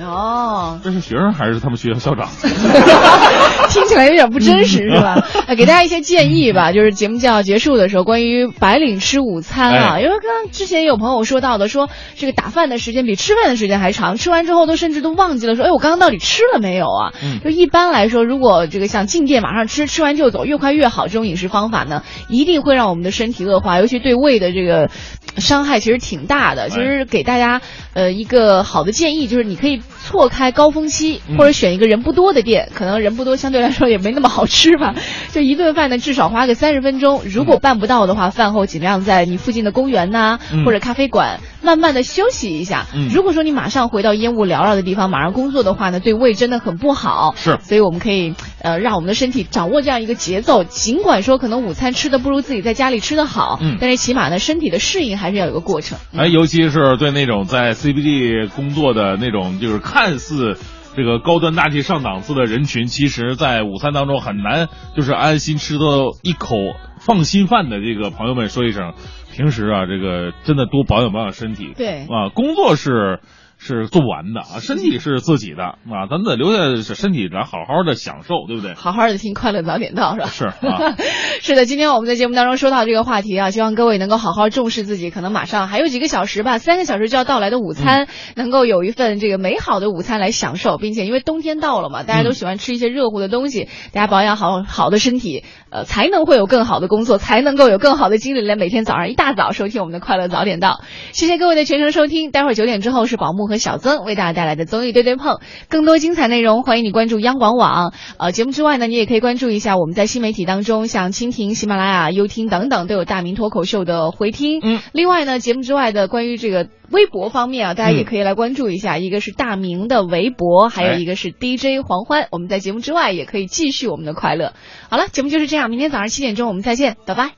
[0.00, 2.28] 哦，这是学生还是他们学校校长？
[3.70, 5.24] 听起来有点不真实是吧？
[5.46, 17.12] 呃， 给大家一些建议吧，就是节目就要结束的时候，关于白领吃午餐啊，哎因为刚刚之前有朋友说到的，说这个打饭的时间比吃饭的时间还长，吃完之后都甚至都忘记了说，哎，我刚刚到底吃了没有啊？
[17.22, 24.90] 嗯就一般来说，如果这个想进店马上吃，吃完就走，越快越好，这种饮食方法呢，一定会让我们的身体恶化，尤其对胃的这个
[25.38, 26.68] 伤害其实挺大的。
[26.68, 27.60] 其实给大家
[27.94, 34.94] 呃一个好的建议，就是你可以错开高峰期，嗯或者选一个人不多的店，可能人不多，相对来说也没那么好吃吧。
[35.32, 37.22] 就一顿饭呢，至少花个三十分钟。
[37.24, 42.86] 如果办不到的话，饭后尽量在你附近的公园呐、嗯或者咖啡馆慢慢的休息一下。
[42.94, 47.34] 嗯如果说你马上回到烟雾缭绕的地方，马上工作的话呢，对胃真的很不好。
[47.36, 50.64] 是所以我们可以呃让我们的身体掌握这样一个节奏。
[50.64, 55.98] 尽管说可能午餐吃的不如自己在家里吃的好，嗯但是起码呢身体的适应还是要有个过程。
[56.14, 60.58] 哎，尤其是对那种在 CBD 工作的那种，就是看似
[60.96, 66.56] 这个高端大气上档次的人群，其实，在午餐当中很难就是安心吃到一口
[66.98, 68.94] 放心饭的这个朋友们说一声，
[69.32, 71.72] 平时啊，这个真的多保养保养身体。
[71.76, 73.20] 对啊，工作是。
[73.66, 78.74] 是做不完的啊，身体是自己的啊，咱们得留下身体咱好好的享受，对不对？
[78.74, 80.26] 好好的听快乐早点到是吧？
[80.26, 80.96] 是啊
[81.40, 88.06] 是的，今天我们在节目当中说到这个话题啊，希望各位能够好好重视自己，可能马上还有几个小时吧，三个小时就要到来的午餐，
[88.36, 100.82] 能够有一份这个美好的午餐来享受，并且因为冬天到了嘛，大家都喜欢吃一些热乎的东西，大家保养好好的身体，呃，才能会有更好的工作，才能够有更好的精力来每天早上一大早收听我们的快乐早点到。
[101.12, 103.53] 谢谢各位的全程收听，待会儿九点之后是宝木和。
[103.54, 105.38] 和小曾为大家带来的综艺对对碰。
[105.68, 107.92] 更多精彩内容，欢迎你关注央广网。
[108.18, 114.60] 呃，节目之外呢，你也可以关注一下我们在新媒体当中，像蜻蜓、喜马拉雅、优听等等都有大明脱口秀的回听。
[114.62, 122.26] 嗯，另外呢，节目之外的关于这个微博方面啊，大家也可以来关注一下，一个是大明的微博，还有一个是 DJ 黄欢。
[122.32, 124.52] 我们在节目之外也可以继续我们的快乐。
[124.90, 127.32] 好了，节目就是这样，明天早上七点钟我们再见，拜拜。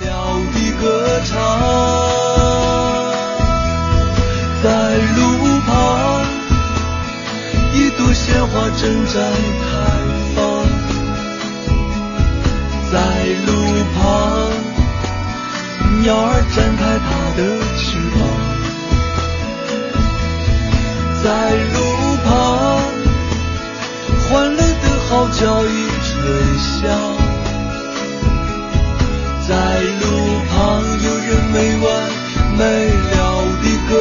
[0.00, 2.07] 了的歌唱，
[7.98, 9.20] 朵鲜花正在
[9.60, 9.68] 开
[10.34, 10.38] 放，
[12.90, 12.96] 在
[13.44, 13.50] 路
[13.94, 14.00] 旁，
[16.02, 17.38] 鸟儿展开它的
[17.76, 18.16] 翅膀，
[21.22, 21.26] 在
[21.74, 21.76] 路
[22.24, 22.26] 旁，
[24.28, 25.68] 欢乐的号角已
[26.06, 26.08] 吹
[26.58, 26.78] 响。
[29.48, 29.52] 在
[30.00, 30.04] 路
[30.50, 30.56] 旁，
[31.02, 31.86] 有人没完
[32.56, 32.60] 没
[33.10, 33.16] 了
[33.62, 33.92] 的歌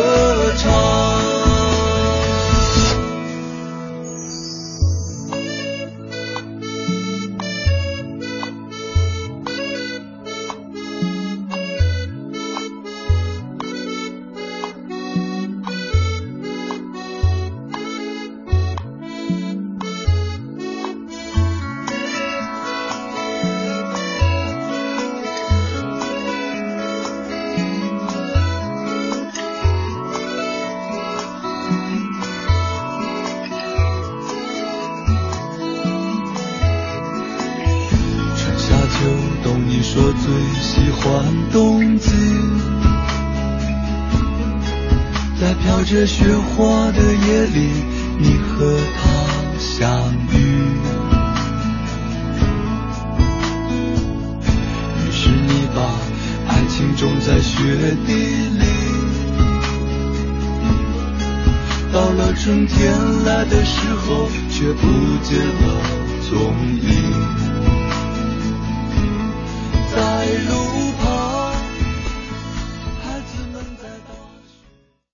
[45.88, 47.72] 着雪花的夜里，
[48.20, 49.00] 你和他
[49.58, 50.36] 相遇。
[55.00, 55.82] 于是你把
[56.50, 58.14] 爱情种在雪地
[58.60, 58.66] 里，
[61.94, 62.92] 到了春天
[63.24, 64.84] 来的时候，却不
[65.24, 65.82] 见了
[66.30, 66.92] 踪影。
[69.96, 70.87] 在路